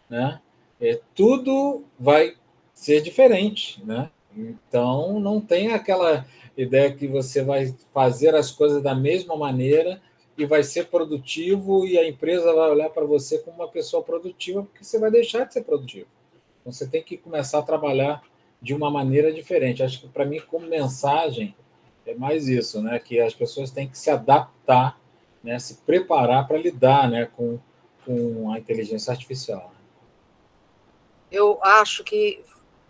[0.10, 0.41] né?
[0.82, 2.36] É, tudo vai
[2.74, 4.10] ser diferente, né?
[4.36, 6.26] Então, não tem aquela
[6.58, 10.02] ideia que você vai fazer as coisas da mesma maneira
[10.38, 14.63] e vai ser produtivo e a empresa vai olhar para você como uma pessoa produtiva,
[14.63, 16.08] porque você vai deixar de ser produtivo.
[16.62, 18.24] Então, você tem que começar a trabalhar
[18.62, 19.84] de uma maneira diferente.
[19.84, 21.56] Acho que, para mim, como mensagem,
[22.06, 23.00] é mais isso, né?
[23.00, 25.00] Que as pessoas têm que se adaptar,
[25.44, 25.58] né?
[25.60, 27.28] se preparar para lidar né?
[27.36, 27.60] com,
[28.06, 29.72] com a inteligência artificial.
[31.32, 32.44] Eu acho que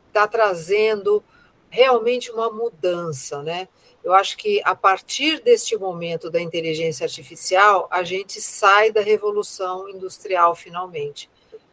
[0.07, 1.23] está trazendo
[1.71, 3.67] realmente uma mudança, né?
[4.03, 9.87] Eu acho que a partir deste momento da inteligência artificial, a gente sai da revolução
[9.89, 11.29] industrial finalmente.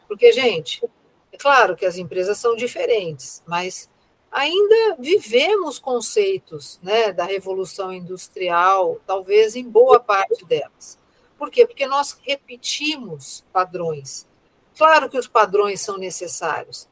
[0.06, 0.82] Porque, gente,
[1.32, 3.90] é claro que as empresas são diferentes, mas
[4.30, 10.98] ainda vivemos conceitos né, da revolução industrial, talvez em boa parte delas.
[11.36, 11.66] Por quê?
[11.66, 14.26] Porque nós repetimos padrões.
[14.76, 16.88] Claro que os padrões são necessários,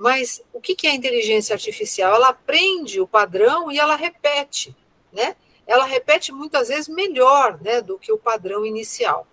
[0.00, 2.14] mas o que é a inteligência artificial?
[2.14, 4.74] Ela aprende o padrão e ela repete,
[5.12, 5.36] né?
[5.66, 9.26] Ela repete muitas vezes melhor né, do que o padrão inicial.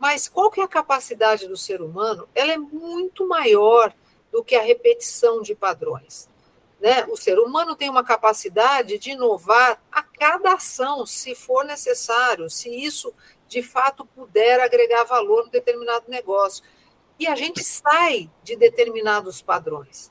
[0.00, 2.28] Mas qual que é a capacidade do ser humano?
[2.34, 3.94] Ela é muito maior
[4.32, 6.28] do que a repetição de padrões.
[6.80, 7.06] Né?
[7.08, 12.68] O ser humano tem uma capacidade de inovar a cada ação, se for necessário, se
[12.68, 13.14] isso
[13.46, 16.64] de fato puder agregar valor em determinado negócio.
[17.18, 20.10] E a gente sai de determinados padrões.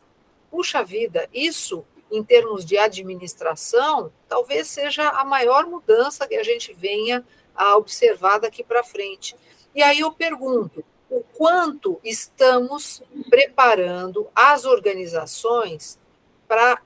[0.49, 6.73] Puxa vida, isso, em termos de administração, talvez seja a maior mudança que a gente
[6.73, 9.35] venha a observar daqui para frente.
[9.73, 15.99] E aí eu pergunto: o quanto estamos preparando as organizações
[16.47, 16.81] para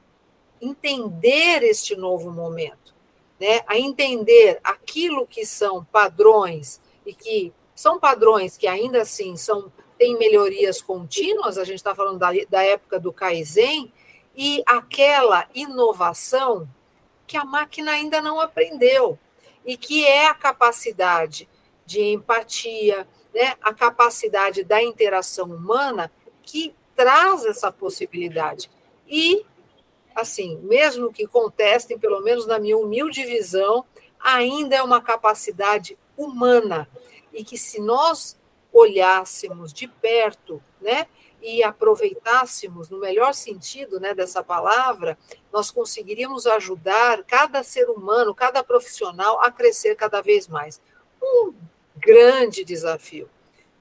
[0.61, 2.93] entender este novo momento,
[3.39, 3.61] né?
[3.67, 10.17] A entender aquilo que são padrões e que são padrões que ainda assim são têm
[10.17, 13.91] melhorias contínuas, a gente está falando da, da época do Kaizen,
[14.35, 16.67] e aquela inovação
[17.25, 19.17] que a máquina ainda não aprendeu,
[19.65, 21.49] e que é a capacidade
[21.85, 28.69] de empatia, né, a capacidade da interação humana que traz essa possibilidade.
[29.07, 29.45] E
[30.15, 33.85] assim, mesmo que contestem, pelo menos na minha humilde visão,
[34.19, 36.87] ainda é uma capacidade humana
[37.33, 38.39] e que se nós
[38.75, 41.07] olhássemos de perto, né,
[41.41, 45.17] e aproveitássemos no melhor sentido, né, dessa palavra,
[45.53, 50.81] nós conseguiríamos ajudar cada ser humano, cada profissional a crescer cada vez mais.
[51.23, 51.53] Um
[51.95, 53.29] grande desafio,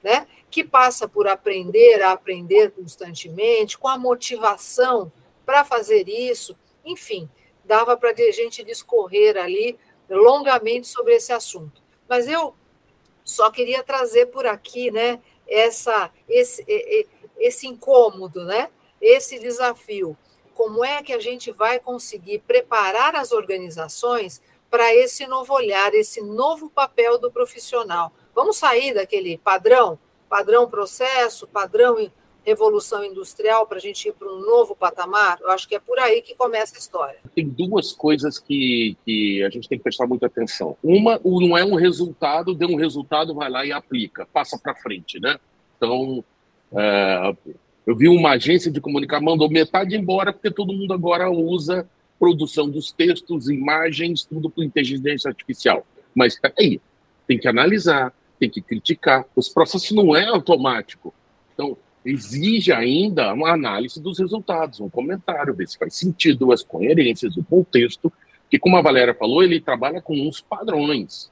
[0.02, 5.10] né, que passa por aprender a aprender constantemente, com a motivação
[5.44, 7.28] para fazer isso, enfim,
[7.64, 9.76] dava para a gente discorrer ali
[10.08, 11.82] longamente sobre esse assunto.
[12.08, 12.54] Mas eu
[13.24, 16.64] só queria trazer por aqui, né, essa, esse,
[17.38, 20.16] esse incômodo, né, esse desafio.
[20.54, 26.20] Como é que a gente vai conseguir preparar as organizações para esse novo olhar, esse
[26.20, 28.12] novo papel do profissional?
[28.34, 31.98] Vamos sair daquele padrão, padrão processo, padrão
[32.44, 35.38] revolução industrial para a gente ir para um novo patamar?
[35.40, 37.18] Eu acho que é por aí que começa a história.
[37.34, 40.76] Tem duas coisas que, que a gente tem que prestar muita atenção.
[40.82, 45.18] Uma, não é um resultado, deu um resultado, vai lá e aplica, passa para frente,
[45.18, 45.38] né?
[45.76, 46.24] Então,
[46.72, 47.36] é,
[47.86, 52.68] eu vi uma agência de comunicação, mandou metade embora, porque todo mundo agora usa produção
[52.68, 55.86] dos textos, imagens, tudo com inteligência artificial.
[56.14, 56.80] Mas aí,
[57.26, 59.26] tem que analisar, tem que criticar.
[59.34, 61.12] Os processos não é automático.
[61.52, 67.36] Então, exige ainda uma análise dos resultados, um comentário, ver se faz sentido, as coerências,
[67.36, 68.12] o contexto,
[68.50, 71.30] que, como a Valéria falou, ele trabalha com uns padrões.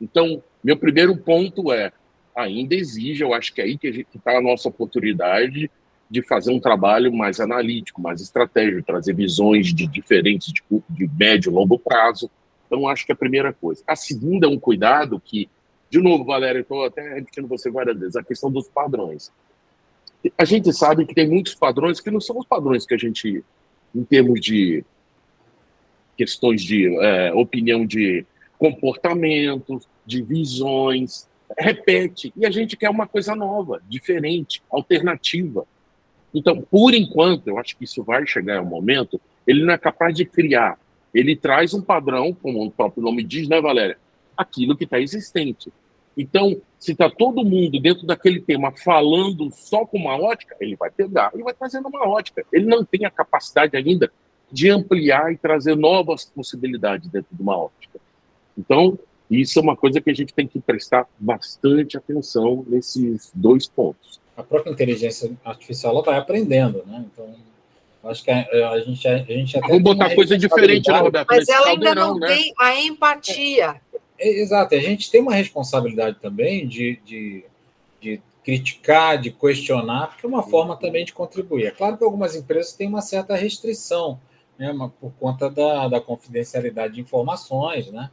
[0.00, 1.92] Então, meu primeiro ponto é,
[2.34, 5.70] ainda exige, eu acho que é aí que está a nossa oportunidade
[6.08, 11.50] de fazer um trabalho mais analítico, mais estratégico, trazer visões de diferentes de, de médio
[11.50, 12.30] e longo prazo.
[12.66, 13.82] Então, acho que é a primeira coisa.
[13.86, 15.48] A segunda é um cuidado que,
[15.90, 19.32] de novo, Valéria, estou até repetindo você várias vezes, a questão dos padrões.
[20.36, 23.44] A gente sabe que tem muitos padrões que não são os padrões que a gente,
[23.94, 24.84] em termos de
[26.16, 28.24] questões de é, opinião de
[28.58, 32.32] comportamentos, de visões, repete.
[32.36, 35.66] E a gente quer uma coisa nova, diferente, alternativa.
[36.34, 40.14] Então, por enquanto, eu acho que isso vai chegar um momento, ele não é capaz
[40.14, 40.78] de criar.
[41.14, 43.98] Ele traz um padrão, como o próprio nome diz, né, Valéria?
[44.36, 45.72] Aquilo que está existente.
[46.16, 50.90] Então, se está todo mundo dentro daquele tema falando só com uma ótica, ele vai
[50.90, 52.44] pegar e vai trazendo uma ótica.
[52.52, 54.10] Ele não tem a capacidade ainda
[54.50, 57.98] de ampliar e trazer novas possibilidades dentro de uma ótica.
[58.56, 58.98] Então,
[59.30, 64.20] isso é uma coisa que a gente tem que prestar bastante atenção nesses dois pontos.
[64.36, 67.04] A própria inteligência artificial ela vai aprendendo, né?
[67.12, 67.34] Então,
[68.04, 69.66] acho que a, a gente, a gente até.
[69.66, 71.26] Vamos botar coisa diferente, né, Roberto?
[71.28, 72.28] Mas ela ainda não né?
[72.28, 73.80] tem a empatia.
[74.18, 77.44] É, exato, a gente tem uma responsabilidade também de, de,
[78.00, 81.66] de criticar, de questionar, porque é uma forma também de contribuir.
[81.66, 84.20] É claro que algumas empresas têm uma certa restrição,
[84.58, 88.10] né, por conta da, da confidencialidade de informações, né?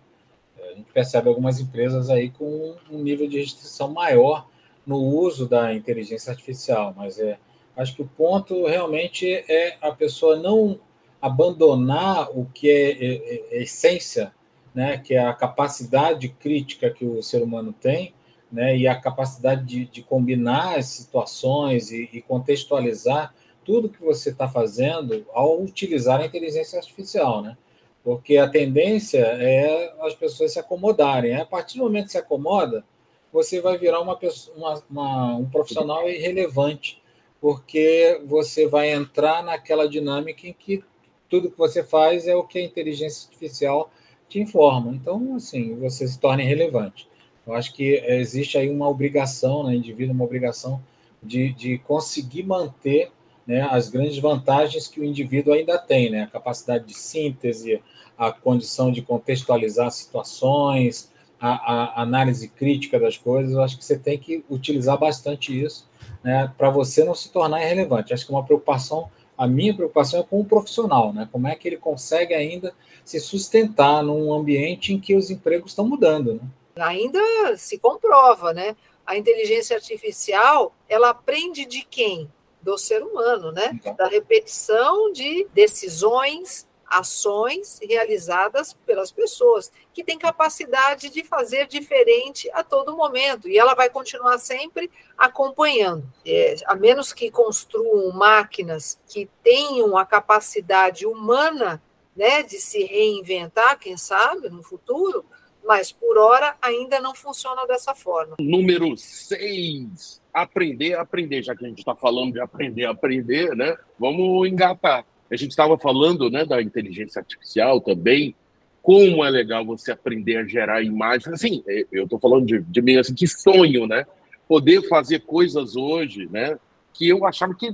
[0.60, 4.48] A gente percebe algumas empresas aí com um nível de restrição maior
[4.86, 7.38] no uso da inteligência artificial, mas é,
[7.78, 10.80] acho que o ponto realmente é a pessoa não
[11.22, 14.34] abandonar o que é, é, é essência
[14.74, 18.14] né, que é a capacidade crítica que o ser humano tem,
[18.52, 23.34] né, e a capacidade de, de combinar as situações e, e, contextualizar
[23.66, 27.58] tudo que você está fazendo ao utilizar a inteligência artificial, né?
[28.04, 31.36] Porque a tendência é as pessoas se acomodarem.
[31.36, 32.84] A partir do momento que se acomoda,
[33.32, 37.02] você vai virar uma, pessoa, uma, uma um profissional irrelevante,
[37.40, 40.84] porque você vai entrar naquela dinâmica em que
[41.30, 43.90] tudo que você faz é o que a inteligência artificial
[44.34, 44.92] te informa.
[44.92, 47.08] Então, assim, você se torna irrelevante.
[47.46, 50.82] Eu acho que existe aí uma obrigação, né, indivíduo, uma obrigação
[51.22, 53.12] de, de conseguir manter
[53.46, 57.82] né, as grandes vantagens que o indivíduo ainda tem, né, a capacidade de síntese,
[58.18, 63.54] a condição de contextualizar situações, a, a análise crítica das coisas.
[63.54, 65.88] Eu acho que você tem que utilizar bastante isso
[66.24, 68.14] né, para você não se tornar irrelevante.
[68.14, 71.28] Acho que é uma preocupação a minha preocupação é com o profissional, né?
[71.32, 75.88] Como é que ele consegue ainda se sustentar num ambiente em que os empregos estão
[75.88, 76.42] mudando, né?
[76.76, 77.20] Ainda
[77.58, 78.76] se comprova, né?
[79.06, 82.32] A inteligência artificial, ela aprende de quem?
[82.62, 83.78] Do ser humano, né?
[83.98, 92.64] Da repetição de decisões, ações realizadas pelas pessoas, que têm capacidade de fazer diferente a
[92.64, 96.04] todo momento, e ela vai continuar sempre acompanhando.
[96.26, 101.82] É, a menos que construam máquinas que tenham a capacidade humana
[102.16, 105.26] né, de se reinventar, quem sabe, no futuro,
[105.66, 108.36] mas por hora ainda não funciona dessa forma.
[108.40, 110.22] Número 6.
[110.34, 113.78] Aprender aprender, já que a gente está falando de aprender aprender, né?
[114.00, 115.06] Vamos engatar.
[115.32, 118.36] A gente estava falando né, da inteligência artificial também,
[118.84, 121.34] como é legal você aprender a gerar imagens.
[121.34, 124.06] Assim, é, eu estou falando de, de mim, assim, que sonho, né?
[124.46, 126.60] Poder fazer coisas hoje, né?
[126.94, 127.72] Que eu achava que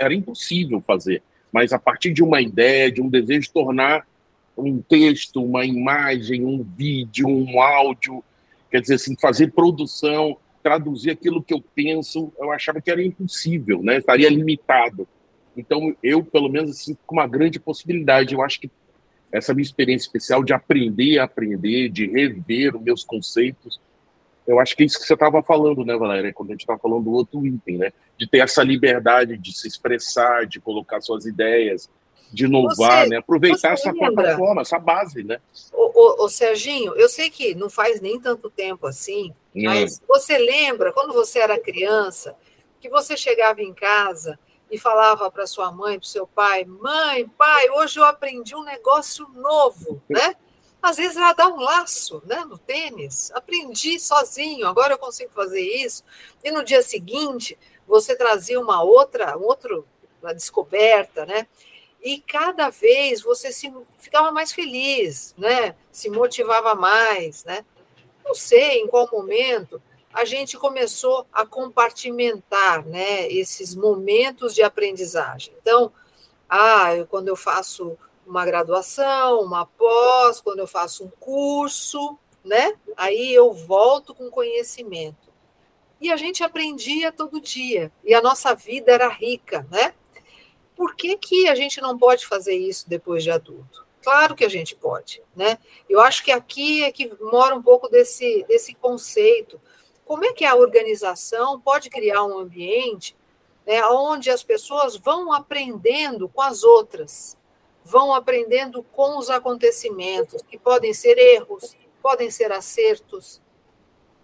[0.00, 1.22] era impossível fazer.
[1.52, 4.06] Mas a partir de uma ideia, de um desejo de tornar
[4.56, 8.24] um texto, uma imagem, um vídeo, um áudio,
[8.70, 13.82] quer dizer assim, fazer produção, traduzir aquilo que eu penso, eu achava que era impossível,
[13.82, 13.98] né?
[13.98, 15.06] Estaria limitado.
[15.54, 18.34] Então, eu, pelo menos, assim, com uma grande possibilidade.
[18.34, 18.70] Eu acho que
[19.32, 23.80] essa minha experiência especial de aprender a aprender, de rever os meus conceitos,
[24.46, 26.78] eu acho que é isso que você estava falando, né, Valéria, quando a gente estava
[26.78, 27.92] falando do outro item, né?
[28.16, 31.90] De ter essa liberdade de se expressar, de colocar suas ideias,
[32.32, 33.16] de inovar, você, né?
[33.18, 34.12] Aproveitar essa lembra?
[34.12, 35.38] plataforma, essa base, né?
[35.70, 39.64] O, o, o, Serginho, eu sei que não faz nem tanto tempo assim, hum.
[39.64, 42.34] mas você lembra, quando você era criança,
[42.80, 44.38] que você chegava em casa
[44.70, 49.28] e falava para sua mãe, para seu pai: Mãe, pai, hoje eu aprendi um negócio
[49.28, 50.36] novo, né?
[50.80, 53.32] Às vezes ela dá um laço né, no tênis.
[53.32, 56.04] Aprendi sozinho, agora eu consigo fazer isso.
[56.42, 59.84] E no dia seguinte, você trazia uma outra, um outro,
[60.22, 61.46] uma descoberta, né?
[62.00, 65.74] E cada vez você se, ficava mais feliz, né?
[65.90, 67.64] Se motivava mais, né?
[68.24, 69.82] Não sei em qual momento
[70.12, 75.54] a gente começou a compartimentar né, esses momentos de aprendizagem.
[75.60, 75.92] Então,
[76.48, 77.96] ah, eu, quando eu faço
[78.26, 82.74] uma graduação, uma pós, quando eu faço um curso, né?
[82.96, 85.28] Aí eu volto com conhecimento.
[86.00, 89.94] E a gente aprendia todo dia, e a nossa vida era rica, né?
[90.76, 93.84] Por que, que a gente não pode fazer isso depois de adulto?
[94.00, 95.58] Claro que a gente pode, né?
[95.88, 99.60] Eu acho que aqui é que mora um pouco desse, desse conceito.
[100.08, 103.14] Como é que a organização pode criar um ambiente
[103.66, 107.36] né, onde as pessoas vão aprendendo com as outras,
[107.84, 113.42] vão aprendendo com os acontecimentos, que podem ser erros, podem ser acertos,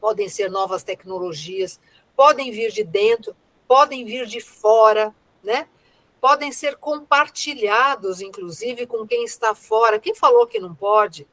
[0.00, 1.78] podem ser novas tecnologias,
[2.16, 3.36] podem vir de dentro,
[3.68, 5.68] podem vir de fora, né?
[6.18, 10.00] Podem ser compartilhados, inclusive, com quem está fora.
[10.00, 11.28] Quem falou que não pode?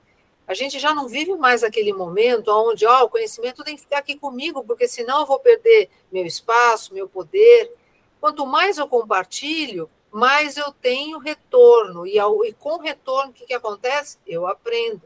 [0.52, 4.00] A gente já não vive mais aquele momento onde oh, o conhecimento tem que ficar
[4.00, 7.72] aqui comigo, porque senão eu vou perder meu espaço, meu poder.
[8.20, 12.06] Quanto mais eu compartilho, mais eu tenho retorno.
[12.06, 14.18] E, ao, e com retorno, o que, que acontece?
[14.28, 15.04] Eu aprendo.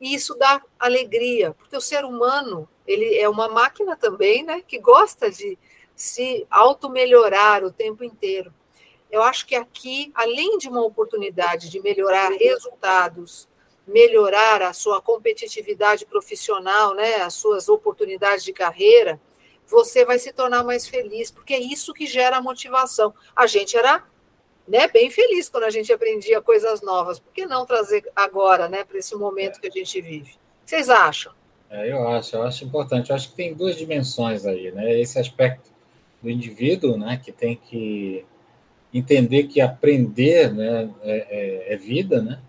[0.00, 4.80] E isso dá alegria, porque o ser humano ele é uma máquina também, né, que
[4.80, 5.56] gosta de
[5.94, 8.52] se auto-melhorar o tempo inteiro.
[9.08, 13.46] Eu acho que aqui, além de uma oportunidade de melhorar resultados,
[13.86, 19.20] melhorar a sua competitividade profissional, né, as suas oportunidades de carreira,
[19.66, 23.14] você vai se tornar mais feliz, porque é isso que gera motivação.
[23.34, 24.04] A gente era
[24.66, 27.18] né, bem feliz quando a gente aprendia coisas novas.
[27.18, 30.32] Por que não trazer agora, né, para esse momento que a gente vive?
[30.32, 31.32] O que vocês acham?
[31.70, 33.10] É, eu acho, eu acho importante.
[33.10, 34.98] Eu acho que tem duas dimensões aí, né?
[35.00, 35.70] Esse aspecto
[36.22, 38.24] do indivíduo, né, que tem que
[38.92, 41.16] entender que aprender, né, é,
[41.68, 42.40] é, é vida, né?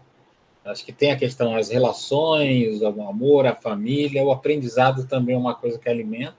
[0.65, 5.37] Acho que tem a questão as relações, o amor, a família, o aprendizado também é
[5.37, 6.35] uma coisa que alimenta,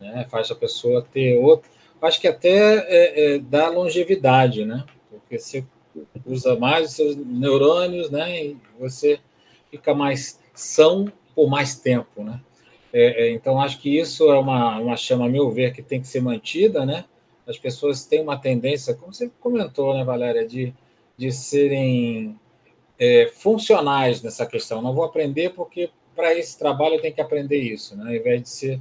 [0.00, 0.26] né?
[0.30, 1.70] Faz a pessoa ter outro
[2.02, 4.84] acho que até é, é, dá longevidade, né?
[5.08, 5.64] Porque você
[6.26, 8.44] usa mais os seus neurônios, né?
[8.44, 9.20] E você
[9.70, 12.40] fica mais são por mais tempo, né?
[12.92, 16.00] É, é, então, acho que isso é uma, uma chama, a meu ver, que tem
[16.00, 17.04] que ser mantida, né?
[17.46, 20.74] As pessoas têm uma tendência, como você comentou, né, Valéria, de,
[21.16, 22.38] de serem
[22.98, 24.82] é, funcionais nessa questão.
[24.82, 28.04] Não vou aprender porque para esse trabalho eu tenho que aprender isso, né?
[28.04, 28.80] Ao invés de ser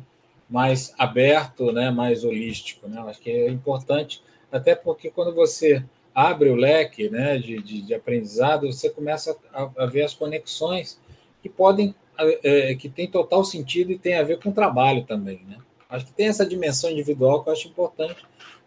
[0.52, 2.88] mais aberto, né, mais holístico.
[2.90, 3.02] Né?
[3.08, 5.82] Acho que é importante, até porque quando você
[6.14, 11.00] abre o leque né, de, de, de aprendizado, você começa a, a, ver as conexões
[11.42, 11.96] que podem,
[12.44, 15.42] é, que tem total sentido e tem a ver com o trabalho também.
[15.48, 15.58] Né?
[15.90, 18.18] Acho que tem essa dimensão individual que eu acho importante.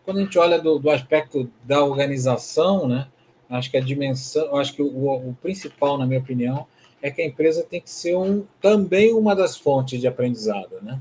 [0.07, 3.09] Quando a gente olha do, do aspecto da organização, né,
[3.51, 6.67] acho que a dimensão, acho que o, o principal, na minha opinião,
[7.03, 11.01] é que a empresa tem que ser um, também uma das fontes de aprendizado, né?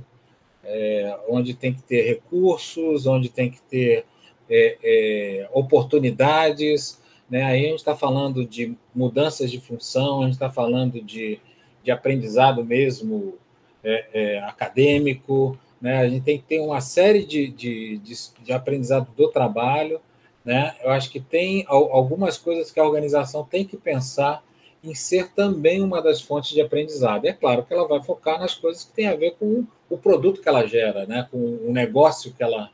[0.63, 4.05] é, onde tem que ter recursos, onde tem que ter
[4.49, 7.01] é, é, oportunidades.
[7.29, 7.43] Né?
[7.43, 11.39] Aí a gente está falando de mudanças de função, a gente está falando de,
[11.83, 13.35] de aprendizado mesmo
[13.83, 15.97] é, é, acadêmico, né?
[15.97, 19.99] a gente tem que ter uma série de, de, de, de aprendizado do trabalho.
[20.43, 20.75] Né?
[20.83, 24.43] Eu acho que tem algumas coisas que a organização tem que pensar
[24.83, 27.25] em ser também uma das fontes de aprendizado.
[27.25, 30.41] É claro que ela vai focar nas coisas que têm a ver com o produto
[30.41, 31.27] que ela gera, né?
[31.31, 32.69] com o negócio que ela,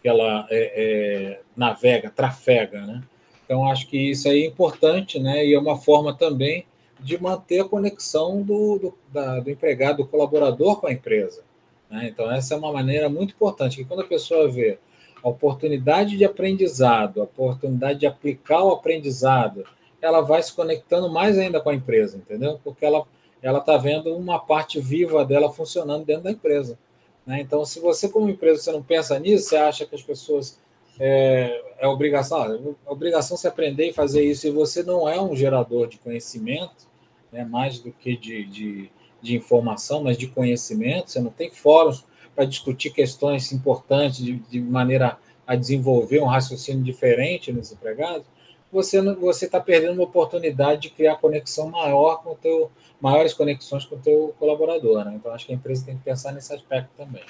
[0.00, 2.82] que ela é, é, navega, trafega.
[2.82, 3.02] Né?
[3.44, 5.44] Então, acho que isso aí é importante né?
[5.44, 6.64] e é uma forma também
[7.00, 11.42] de manter a conexão do, do, da, do empregado, do colaborador com a empresa.
[11.90, 12.08] Né?
[12.12, 14.78] Então, essa é uma maneira muito importante, que quando a pessoa vê
[15.22, 19.64] a oportunidade de aprendizado, a oportunidade de aplicar o aprendizado,
[20.00, 22.60] ela vai se conectando mais ainda com a empresa, entendeu?
[22.62, 23.04] Porque ela
[23.42, 26.78] ela está vendo uma parte viva dela funcionando dentro da empresa.
[27.26, 27.40] Né?
[27.40, 30.58] Então, se você, como empresa, você não pensa nisso, você acha que as pessoas
[30.98, 35.36] é, é obrigação, é obrigação se aprender e fazer isso, e você não é um
[35.36, 36.88] gerador de conhecimento,
[37.30, 38.90] né, mais do que de, de,
[39.22, 42.04] de informação, mas de conhecimento, você não tem fóruns
[42.38, 48.24] para discutir questões importantes de, de maneira a desenvolver um raciocínio diferente nos empregados,
[48.70, 52.70] você você está perdendo uma oportunidade de criar conexão maior com o teu
[53.00, 55.14] maiores conexões com o teu colaborador, né?
[55.16, 57.24] Então acho que a empresa tem que pensar nesse aspecto também.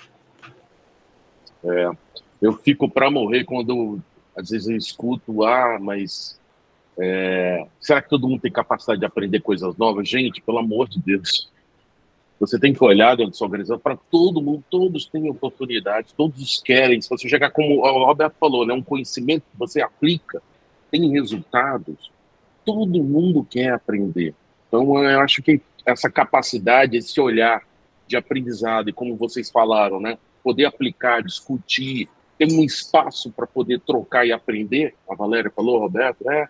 [1.64, 1.90] É,
[2.42, 3.98] eu fico para morrer quando
[4.36, 6.38] às vezes eu escuto ah, mas
[6.98, 10.06] é, será que todo mundo tem capacidade de aprender coisas novas?
[10.06, 11.50] Gente, pelo amor de Deus.
[12.40, 16.62] Você tem que olhar dentro da sua organização para todo mundo, todos têm oportunidades, todos
[16.64, 17.00] querem.
[17.00, 20.40] Se você chegar, como o Roberto falou, né, um conhecimento que você aplica,
[20.90, 22.12] tem resultados,
[22.64, 24.34] todo mundo quer aprender.
[24.68, 27.62] Então, eu acho que essa capacidade, esse olhar
[28.06, 30.18] de aprendizado e como vocês falaram, né?
[30.42, 32.08] Poder aplicar, discutir,
[32.38, 34.94] ter um espaço para poder trocar e aprender.
[35.08, 36.48] A Valéria falou, Roberto, é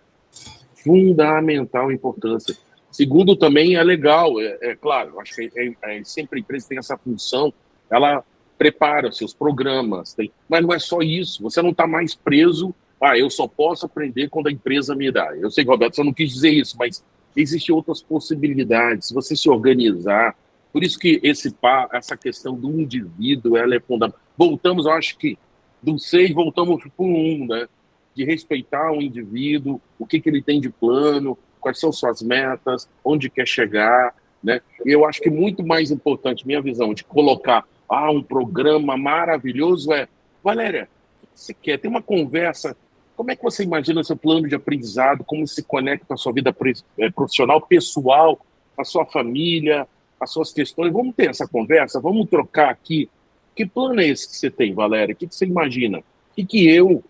[0.74, 2.56] fundamental importância.
[2.98, 6.78] Segundo, também é legal, é, é claro, acho que é, é, sempre a empresa tem
[6.78, 7.54] essa função,
[7.88, 8.24] ela
[8.58, 13.16] prepara seus programas, tem, mas não é só isso, você não está mais preso, ah,
[13.16, 15.32] eu só posso aprender quando a empresa me dá.
[15.36, 17.04] Eu sei, Roberto, você não quis dizer isso, mas
[17.36, 20.36] existem outras possibilidades, se você se organizar,
[20.72, 21.54] por isso que esse
[21.92, 24.20] essa questão do indivíduo, ela é fundamental.
[24.36, 25.38] Voltamos, eu acho que
[25.80, 27.68] do seis voltamos para o um, né?
[28.12, 32.88] De respeitar o indivíduo, o que, que ele tem de plano, quais são suas metas,
[33.04, 34.60] onde quer chegar, né?
[34.84, 39.92] E eu acho que muito mais importante, minha visão, de colocar ah, um programa maravilhoso
[39.92, 40.08] é,
[40.42, 40.88] Valéria,
[41.34, 42.76] você quer ter uma conversa,
[43.16, 46.54] como é que você imagina seu plano de aprendizado, como se conecta a sua vida
[46.98, 48.38] eh, profissional, pessoal,
[48.76, 49.86] a sua família,
[50.20, 53.08] as suas questões, vamos ter essa conversa, vamos trocar aqui.
[53.54, 55.12] Que plano é esse que você tem, Valéria?
[55.12, 55.98] O que, você imagina?
[55.98, 56.02] O
[56.34, 57.02] que, que eu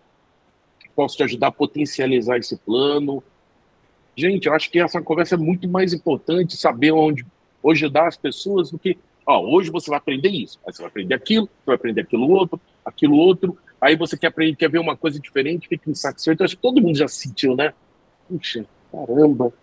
[0.95, 3.23] posso te ajudar a potencializar esse plano?
[4.19, 7.25] Gente, eu acho que essa conversa é muito mais importante, saber onde
[7.65, 11.13] ajudar as pessoas do que, ó, hoje você vai aprender isso, aí você vai aprender
[11.15, 14.97] aquilo, você vai aprender aquilo outro, aquilo outro, aí você quer aprender, quer ver uma
[14.97, 16.41] coisa diferente, fica insatisfeito.
[16.41, 17.73] Eu acho que todo mundo já sentiu, né?
[18.27, 19.53] Puxa, caramba,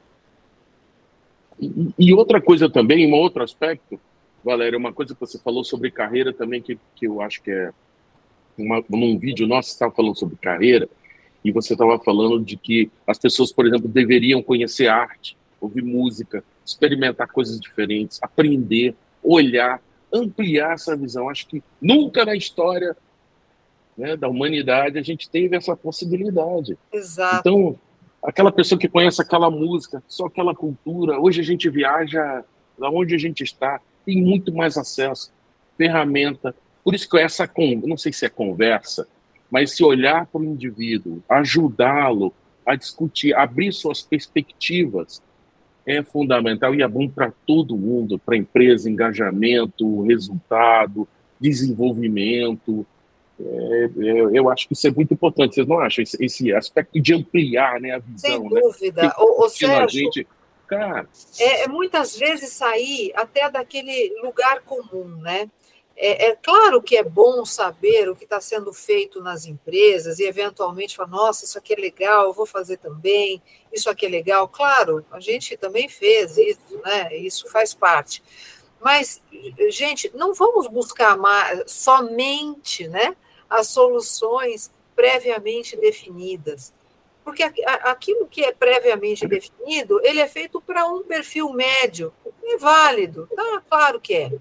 [1.60, 4.00] e, e, outra coisa também, um outro aspecto,
[4.42, 7.72] Valéria, uma coisa que você falou sobre carreira também, que, que eu acho que é.
[8.56, 10.88] Uma, num vídeo nosso, você estava falando sobre carreira,
[11.46, 16.42] e você estava falando de que as pessoas, por exemplo, deveriam conhecer arte, ouvir música,
[16.64, 19.80] experimentar coisas diferentes, aprender, olhar,
[20.12, 21.28] ampliar essa visão.
[21.28, 22.96] Acho que nunca na história
[23.96, 26.76] né, da humanidade a gente teve essa possibilidade.
[26.92, 27.36] Exato.
[27.38, 27.78] Então,
[28.20, 31.20] aquela pessoa que conhece aquela música, só aquela cultura.
[31.20, 32.44] Hoje a gente viaja
[32.76, 35.32] da onde a gente está, tem muito mais acesso,
[35.78, 36.54] ferramenta.
[36.82, 37.48] Por isso que essa,
[37.84, 39.06] não sei se é conversa,
[39.50, 42.32] mas se olhar para o indivíduo, ajudá-lo
[42.64, 45.22] a discutir, abrir suas perspectivas,
[45.86, 51.06] é fundamental e é bom para todo mundo, para a empresa, engajamento, resultado,
[51.40, 52.84] desenvolvimento,
[53.38, 56.02] é, eu, é, eu, acho que isso é muito importante, vocês não acham?
[56.02, 58.30] Esse, esse aspecto de ampliar né, a visão.
[58.30, 58.60] Sem né?
[58.60, 59.02] dúvida.
[59.02, 59.12] Né?
[59.18, 60.26] O, o Sérgio, gente,
[60.66, 61.06] cara...
[61.38, 65.50] é, é, muitas vezes sair até daquele lugar comum, né?
[65.98, 70.24] É, é, claro que é bom saber o que está sendo feito nas empresas e,
[70.24, 73.42] eventualmente, falar: nossa, isso aqui é legal, eu vou fazer também,
[73.72, 74.46] isso aqui é legal.
[74.46, 77.16] Claro, a gente também fez isso, né?
[77.16, 78.22] Isso faz parte.
[78.78, 79.22] Mas,
[79.70, 83.16] gente, não vamos buscar mais, somente né,
[83.48, 86.74] as soluções previamente definidas.
[87.24, 92.12] Porque aquilo que é previamente definido, ele é feito para um perfil médio.
[92.44, 93.62] É válido, tá?
[93.68, 94.32] Claro que é.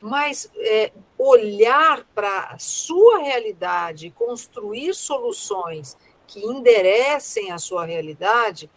[0.00, 5.96] Mas é, olhar para a sua realidade construir soluções
[6.26, 8.70] que enderecem a sua realidade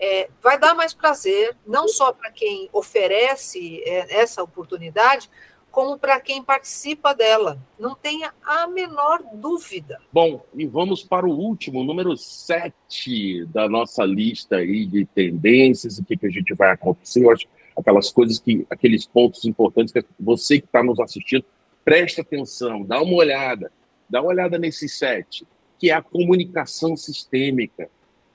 [0.00, 5.28] é, vai dar mais prazer, não só para quem oferece é, essa oportunidade,
[5.70, 7.58] como para quem participa dela.
[7.78, 10.00] Não tenha a menor dúvida.
[10.12, 16.04] Bom, e vamos para o último, número 7 da nossa lista aí de tendências, o
[16.04, 17.24] que, que a gente vai acontecer.
[17.24, 17.46] Eu acho
[17.80, 21.44] aquelas coisas que, aqueles pontos importantes que você que está nos assistindo,
[21.84, 23.72] preste atenção, dá uma olhada,
[24.08, 25.46] dá uma olhada nesse sete,
[25.78, 27.88] que é a comunicação sistêmica.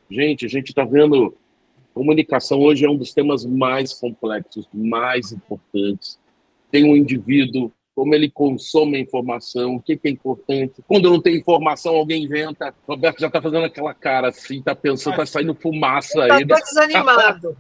[0.09, 1.35] Gente, a gente está vendo
[1.95, 6.19] Comunicação hoje é um dos temas mais complexos, mais importantes.
[6.69, 10.83] Tem um indivíduo, como ele consome a informação, o que, é importante.
[10.87, 12.73] Quando não tem informação, alguém inventa.
[12.85, 16.43] O Roberto já está fazendo aquela cara assim, está pensando, está saindo fumaça aí.
[16.43, 17.57] Está desanimado.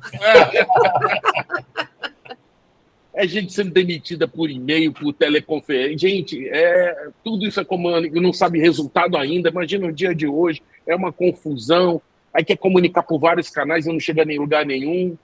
[3.13, 6.09] é gente sendo demitida por e-mail, por teleconferência.
[6.09, 9.49] Gente, é, tudo isso é comando, não sabe resultado ainda.
[9.49, 12.01] Imagina o dia de hoje, é uma confusão
[12.35, 15.17] aí quer comunicar por vários canais e não chega em lugar nenhum.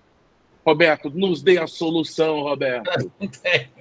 [0.66, 2.90] Roberto, nos dê a solução, Roberto.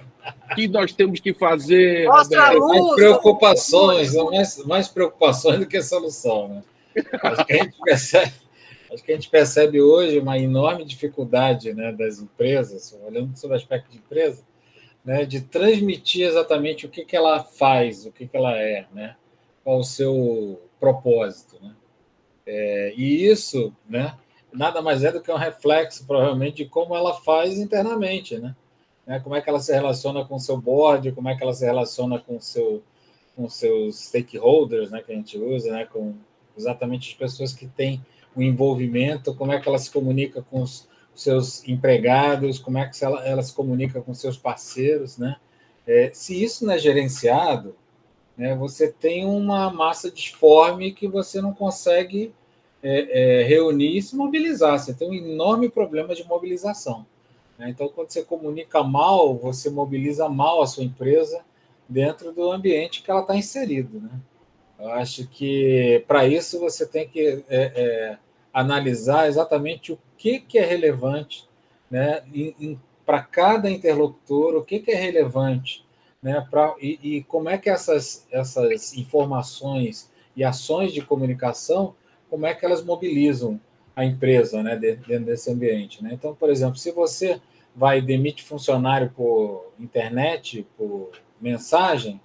[0.55, 2.07] que nós temos que fazer?
[2.07, 2.67] Mostra Roberto?
[2.67, 6.63] mais preocupações, mais, mais preocupações do que solução, né?
[7.23, 8.33] Acho que a gente percebe,
[8.93, 13.59] acho que a gente percebe hoje uma enorme dificuldade né, das empresas, olhando sobre o
[13.59, 14.43] aspecto de empresa,
[15.03, 19.15] né, de transmitir exatamente o que, que ela faz, o que, que ela é, né,
[19.63, 21.57] qual o seu propósito.
[21.61, 21.73] Né?
[22.45, 24.17] É, e isso, né,
[24.51, 28.55] nada mais é do que um reflexo, provavelmente, de como ela faz internamente, né?
[29.05, 29.19] Né?
[29.19, 31.65] Como é que ela se relaciona com o seu board, como é que ela se
[31.65, 32.83] relaciona com seu
[33.35, 36.13] com seus stakeholders, né, que a gente usa, né, com
[36.57, 40.87] exatamente as pessoas que têm o envolvimento, como é que ela se comunica com os
[41.15, 45.37] seus empregados, como é que ela, ela se comunica com seus parceiros, né?
[45.87, 47.75] É, se isso não é gerenciado,
[48.37, 52.33] né, você tem uma massa disforme que você não consegue
[52.83, 54.79] é, é, reunir e se mobilizar.
[54.79, 57.05] Você tem um enorme problema de mobilização.
[57.61, 57.69] Né?
[57.69, 61.45] Então, quando você comunica mal, você mobiliza mal a sua empresa
[61.87, 64.01] dentro do ambiente que ela está inserido.
[64.01, 64.09] Né?
[64.79, 68.17] Eu acho que para isso você tem que é, é,
[68.51, 71.47] analisar exatamente o que, que é relevante
[71.89, 72.23] né,
[73.05, 75.85] para cada interlocutor, o que, que é relevante
[76.19, 81.93] né, pra, e, e como é que essas, essas informações e ações de comunicação,
[82.27, 83.59] como é que elas mobilizam
[83.95, 86.03] a empresa né, dentro desse ambiente.
[86.03, 86.09] Né?
[86.13, 87.39] Então, por exemplo, se você
[87.75, 92.19] vai demite funcionário por internet, por mensagem,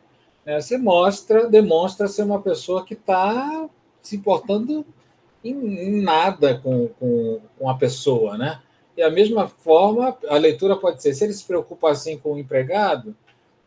[0.44, 3.68] né, você mostra, demonstra ser uma pessoa que está
[4.00, 4.86] se importando
[5.42, 8.60] em, em nada com, com, com, a pessoa, né?
[8.96, 12.38] E a mesma forma, a leitura pode ser, se ele se preocupa assim com o
[12.38, 13.14] empregado,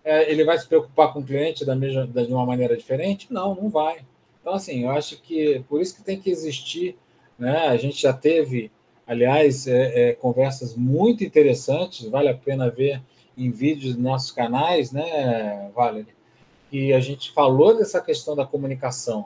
[0.04, 3.32] é, ele vai se preocupar com o cliente da mesma, de uma maneira diferente?
[3.32, 4.06] Não, não vai.
[4.42, 6.98] Então, assim, eu acho que por isso que tem que existir,
[7.38, 7.68] né?
[7.68, 8.72] A gente já teve
[9.10, 13.02] Aliás, é, é, conversas muito interessantes, vale a pena ver
[13.36, 16.14] em vídeos dos nossos canais, né, Valerie?
[16.72, 19.26] E a gente falou dessa questão da comunicação.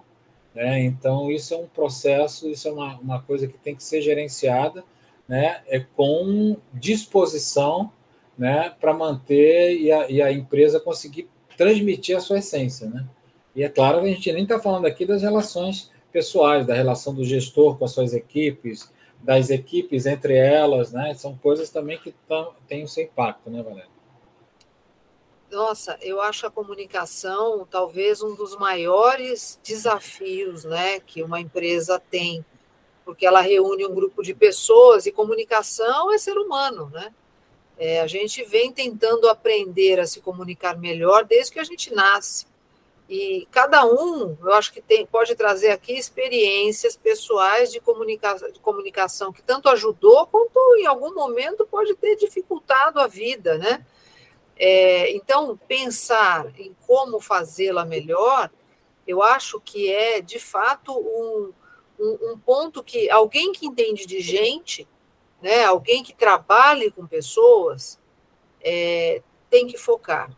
[0.55, 0.86] Né?
[0.86, 4.86] Então, isso é um processo, isso é uma, uma coisa que tem que ser gerenciada
[5.27, 5.59] né?
[5.67, 7.91] é com disposição
[8.38, 8.73] né?
[8.79, 11.27] para manter e a, e a empresa conseguir
[11.57, 12.88] transmitir a sua essência.
[12.89, 13.05] Né?
[13.53, 17.13] E é claro que a gente nem está falando aqui das relações pessoais, da relação
[17.13, 18.93] do gestor com as suas equipes,
[19.24, 21.13] das equipes entre elas, né?
[21.13, 22.13] São coisas também que
[22.67, 23.93] têm o seu impacto, né, Valéria?
[25.49, 32.43] Nossa, eu acho a comunicação talvez um dos maiores desafios, né, que uma empresa tem,
[33.05, 37.13] porque ela reúne um grupo de pessoas e comunicação é ser humano, né?
[37.78, 42.45] É, a gente vem tentando aprender a se comunicar melhor desde que a gente nasce.
[43.10, 48.60] E cada um, eu acho que tem, pode trazer aqui experiências pessoais de, comunica de
[48.60, 53.86] comunicação que tanto ajudou, quanto em algum momento pode ter dificultado a vida, né?
[54.56, 58.49] É, então, pensar em como fazê-la melhor,
[59.06, 61.51] eu acho que é, de fato, um,
[61.99, 64.88] um, um ponto que alguém que entende de gente,
[65.41, 67.99] né, alguém que trabalhe com pessoas,
[68.62, 70.32] é, tem que focar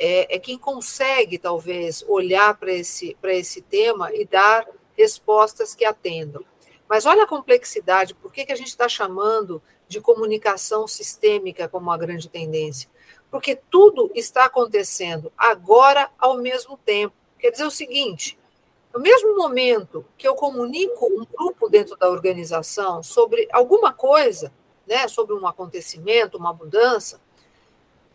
[0.00, 6.42] é, é quem consegue, talvez, olhar para esse, esse tema e dar respostas que atendam.
[6.88, 11.86] Mas olha a complexidade, por que, que a gente está chamando de comunicação sistêmica como
[11.86, 12.88] uma grande tendência?
[13.30, 17.14] Porque tudo está acontecendo agora ao mesmo tempo.
[17.38, 18.38] Quer dizer o seguinte:
[18.92, 24.50] no mesmo momento que eu comunico um grupo dentro da organização sobre alguma coisa,
[24.86, 27.20] né, sobre um acontecimento, uma mudança,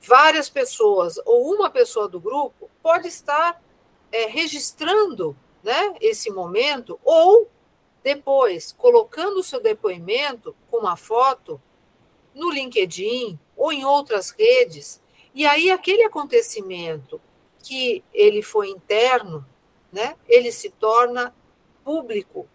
[0.02, 3.62] várias pessoas ou uma pessoa do grupo pode estar
[4.12, 7.50] é, registrando né, esse momento ou
[8.04, 11.60] depois colocando o seu depoimento com uma foto
[12.36, 15.02] no LinkedIn ou em outras redes.
[15.34, 17.20] E aí aquele acontecimento
[17.64, 19.44] que ele foi interno,
[19.92, 21.36] né, ele se torna
[21.84, 22.48] público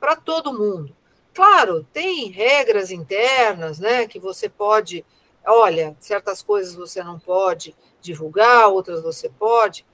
[0.00, 0.96] para todo mundo.
[1.32, 5.04] Claro, tem regras internas, né, que você pode
[5.48, 9.84] olha, certas coisas você não pode divulgar, outras você pode,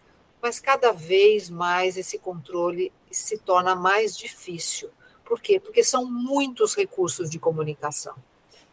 [0.43, 4.91] mas cada vez mais esse controle se torna mais difícil.
[5.25, 5.59] Por quê?
[5.59, 8.15] Porque são muitos recursos de comunicação.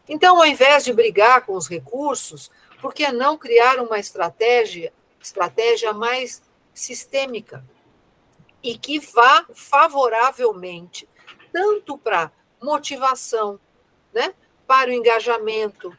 [0.07, 2.51] Então, ao invés de brigar com os recursos,
[2.81, 6.41] por que não criar uma estratégia, estratégia mais
[6.73, 7.63] sistêmica
[8.61, 11.07] e que vá favoravelmente
[11.53, 13.59] tanto para motivação,
[14.13, 14.33] né,
[14.67, 15.95] para o engajamento,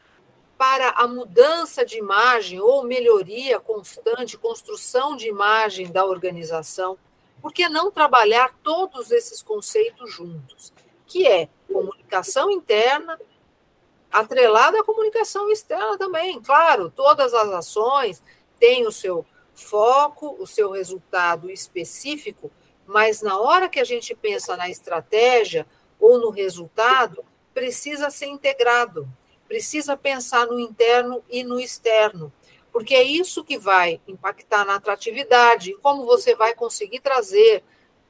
[0.63, 6.97] para a mudança de imagem ou melhoria constante, construção de imagem da organização,
[7.41, 10.71] por que não trabalhar todos esses conceitos juntos?
[11.05, 13.19] Que é comunicação interna,
[14.09, 16.41] atrelada à comunicação externa também.
[16.41, 18.23] Claro, todas as ações
[18.57, 22.49] têm o seu foco, o seu resultado específico,
[22.87, 25.67] mas na hora que a gente pensa na estratégia
[25.99, 27.21] ou no resultado,
[27.53, 29.05] precisa ser integrado
[29.53, 32.33] precisa pensar no interno e no externo,
[32.71, 37.63] porque é isso que vai impactar na atratividade, como você vai conseguir trazer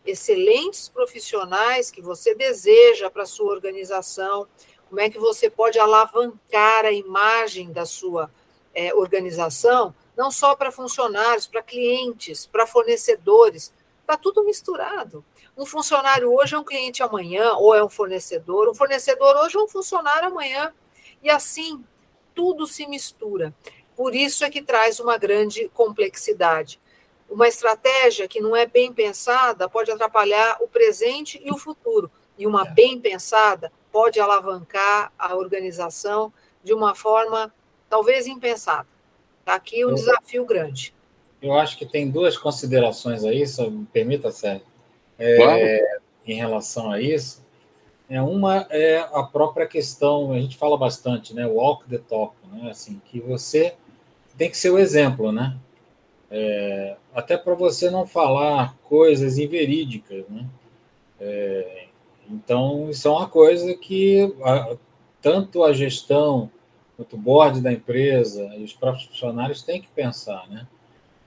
[0.05, 4.47] excelentes profissionais que você deseja para a sua organização,
[4.87, 8.31] como é que você pode alavancar a imagem da sua
[8.73, 15.25] é, organização, não só para funcionários, para clientes, para fornecedores, está tudo misturado.
[15.57, 19.59] Um funcionário hoje é um cliente amanhã, ou é um fornecedor, um fornecedor hoje é
[19.59, 20.73] um funcionário amanhã.
[21.23, 21.83] E assim,
[22.35, 23.53] tudo se mistura.
[23.95, 26.79] Por isso é que traz uma grande complexidade.
[27.29, 32.45] Uma estratégia que não é bem pensada pode atrapalhar o presente e o futuro, e
[32.45, 32.71] uma é.
[32.71, 37.53] bem pensada pode alavancar a organização de uma forma
[37.89, 38.87] talvez impensada.
[39.39, 40.93] Está aqui um desafio grande.
[41.41, 44.65] Eu acho que tem duas considerações aí, se me permita, Sérgio,
[45.19, 47.42] é, em relação a isso.
[48.13, 51.47] É, uma é a própria questão, a gente fala bastante, né?
[51.47, 52.69] Walk the talk, né?
[52.69, 53.73] Assim, que você
[54.37, 55.57] tem que ser o exemplo, né?
[56.29, 60.45] É, até para você não falar coisas inverídicas, né?
[61.19, 61.87] É,
[62.29, 64.77] então, isso é uma coisa que a,
[65.19, 66.51] tanto a gestão
[66.95, 70.67] quanto o board da empresa e os próprios funcionários têm que pensar, né?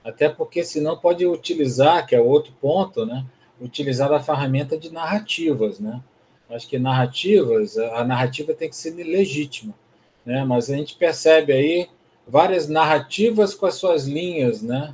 [0.05, 3.25] Até porque senão pode utilizar, que é outro ponto, né?
[3.59, 6.01] Utilizar a ferramenta de narrativas, né?
[6.49, 9.73] Acho que narrativas, a narrativa tem que ser legítima,
[10.25, 10.45] né?
[10.45, 11.89] Mas a gente percebe aí
[12.25, 14.93] várias narrativas com as suas linhas, né?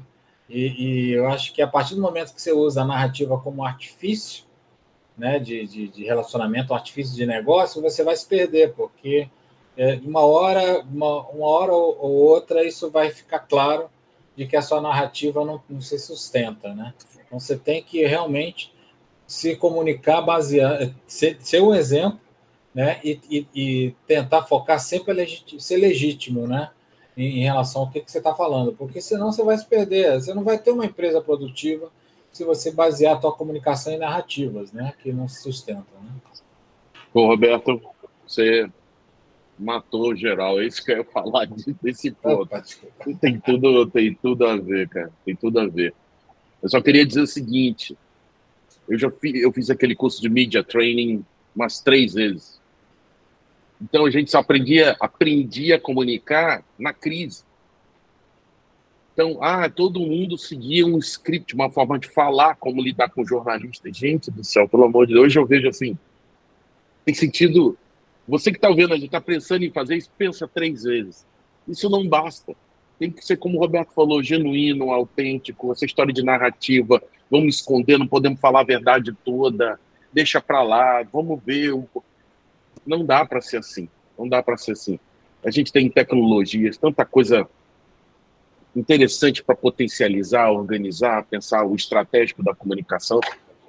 [0.49, 3.63] E, e, eu acho que a partir do momento que você usa a narrativa como
[3.63, 4.43] artifício,
[5.17, 9.29] né, de, de, de relacionamento, um artifício de negócio, você vai se perder, porque
[9.77, 13.89] é, uma hora, uma, uma hora ou, ou, outra, isso vai ficar claro
[14.35, 16.93] de que a sua narrativa não, não se sustenta, né?
[17.25, 18.72] Então você tem que realmente
[19.33, 22.19] se comunicar baseado, ser, ser um exemplo,
[22.73, 22.99] né?
[23.03, 26.69] E, e, e tentar focar sempre legítimo, ser legítimo, né?
[27.17, 30.19] em, em relação ao que, que você está falando, porque senão você vai se perder,
[30.19, 31.91] você não vai ter uma empresa produtiva
[32.31, 36.01] se você basear a tua comunicação em narrativas, né, que não se sustentam.
[36.01, 36.09] Né?
[37.13, 37.79] Bom, Roberto,
[38.25, 38.69] você
[39.57, 41.47] matou geral, é isso que eu ia falar
[41.81, 42.49] desse ponto.
[43.21, 45.93] tem tudo, tem tudo a ver, cara, tem tudo a ver.
[46.61, 47.95] Eu só queria dizer o seguinte,
[48.87, 51.23] eu já fiz, eu fiz aquele curso de media training
[51.55, 52.61] umas três vezes.
[53.81, 57.43] Então a gente só aprendia, aprendia a comunicar na crise.
[59.13, 63.95] Então, ah, todo mundo seguia um script, uma forma de falar, como lidar com jornalistas.
[63.95, 65.97] Gente do céu, pelo amor de Deus, hoje eu vejo assim,
[67.05, 67.77] tem sentido.
[68.27, 71.25] Você que está ouvindo, a gente está pensando em fazer isso, pensa três vezes.
[71.67, 72.55] Isso não basta.
[73.03, 77.03] Tem que ser, como o Roberto falou, genuíno, autêntico, essa história de narrativa.
[77.29, 79.77] Vamos esconder, não podemos falar a verdade toda.
[80.13, 81.73] Deixa para lá, vamos ver
[82.87, 83.89] não dá para ser assim.
[84.17, 84.97] Não dá para ser assim.
[85.43, 87.45] A gente tem tecnologias, tanta coisa
[88.73, 93.19] interessante para potencializar, organizar, pensar o estratégico da comunicação,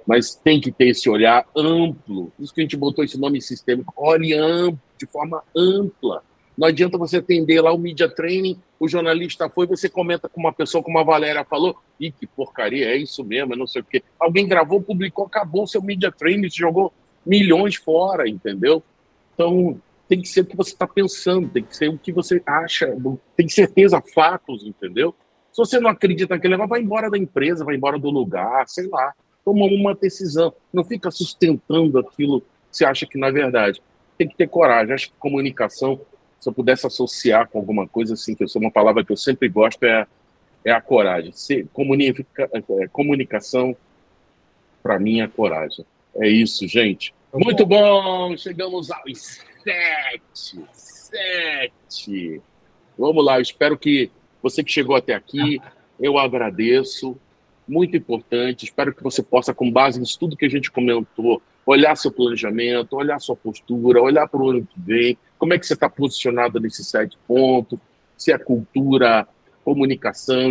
[0.07, 2.31] mas tem que ter esse olhar amplo.
[2.39, 6.23] Isso que a gente botou esse nome sistêmico, olhe amplo, de forma ampla.
[6.57, 10.53] Não adianta você atender lá o media training, o jornalista foi, você comenta com uma
[10.53, 13.85] pessoa, como a Valéria falou, e que porcaria, é isso mesmo, é não sei o
[13.85, 14.03] quê.
[14.19, 16.93] Alguém gravou, publicou, acabou o seu media training, jogou
[17.25, 18.81] milhões fora, entendeu?
[19.33, 22.41] Então, tem que ser o que você está pensando, tem que ser o que você
[22.45, 22.95] acha,
[23.35, 25.13] tem certeza, fatos, entendeu?
[25.51, 28.87] Se você não acredita naquele negócio, vai embora da empresa, vai embora do lugar, sei
[28.89, 29.13] lá.
[29.43, 30.53] Toma uma decisão.
[30.73, 33.81] Não fica sustentando aquilo que você acha que não é verdade.
[34.17, 34.93] Tem que ter coragem.
[34.93, 36.01] Acho que comunicação,
[36.39, 39.17] se eu pudesse associar com alguma coisa assim, que eu sou uma palavra que eu
[39.17, 40.05] sempre gosto, é,
[40.63, 41.31] é a coragem.
[41.33, 43.75] Se, comunica, é, comunicação,
[44.83, 45.85] para mim, é coragem.
[46.15, 47.13] É isso, gente.
[47.33, 50.65] Muito bom, chegamos aos sete.
[50.73, 52.41] Sete.
[52.97, 54.09] Vamos lá, eu espero que
[54.41, 55.59] você que chegou até aqui,
[55.99, 57.17] eu agradeço.
[57.67, 58.63] Muito importante.
[58.63, 62.95] Espero que você possa, com base nisso tudo que a gente comentou, olhar seu planejamento,
[62.95, 66.59] olhar sua postura, olhar para o ano que vem, como é que você está posicionado
[66.59, 67.79] nesses sete pontos,
[68.17, 69.27] se é cultura,
[69.63, 70.49] comunicação,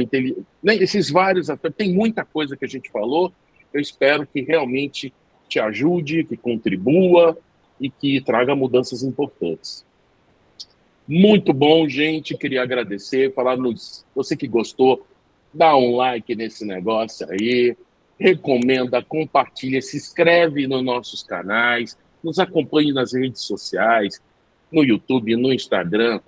[0.62, 0.74] né?
[0.74, 1.46] esses vários,
[1.76, 3.32] tem muita coisa que a gente falou.
[3.72, 5.14] Eu espero que realmente
[5.48, 7.38] te ajude, que contribua
[7.80, 9.84] e que traga mudanças importantes.
[11.06, 12.36] Muito bom, gente.
[12.36, 13.56] Queria agradecer, falar.
[14.14, 15.06] Você que gostou,
[15.52, 17.76] dá um like nesse negócio aí,
[18.18, 24.20] recomenda, compartilha, se inscreve nos nossos canais, nos acompanhe nas redes sociais,
[24.70, 26.20] no YouTube, no Instagram,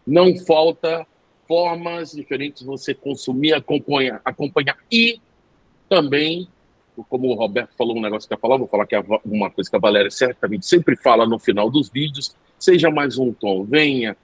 [0.06, 1.06] Não falta
[1.46, 5.20] formas diferentes de você consumir, acompanhar, acompanhar e
[5.88, 6.48] também,
[7.08, 9.68] como o Roberto falou um negócio que eu falar, vou falar que é uma coisa
[9.68, 14.16] que a Valéria certamente sempre fala no final dos vídeos, seja mais um tom, venha,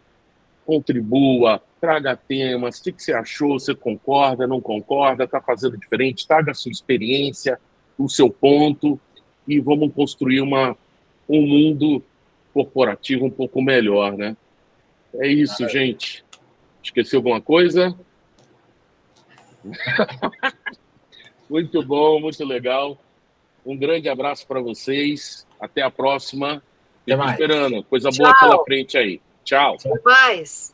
[0.64, 6.28] contribua, traga temas, o que, que você achou, você concorda, não concorda, está fazendo diferente,
[6.28, 7.58] traga a sua experiência,
[7.98, 9.00] o seu ponto
[9.46, 10.76] e vamos construir uma,
[11.28, 12.02] um mundo
[12.54, 14.36] corporativo um pouco melhor, né?
[15.14, 16.24] É isso, gente.
[16.82, 17.96] Esqueci alguma coisa?
[21.50, 22.96] Muito bom, muito legal.
[23.66, 25.44] Um grande abraço para vocês.
[25.60, 26.62] Até a próxima.
[27.04, 27.82] Fico esperando.
[27.84, 28.24] Coisa Tchau.
[28.24, 29.20] boa pela frente aí.
[29.44, 29.74] Tchau.
[29.74, 30.72] Até mais.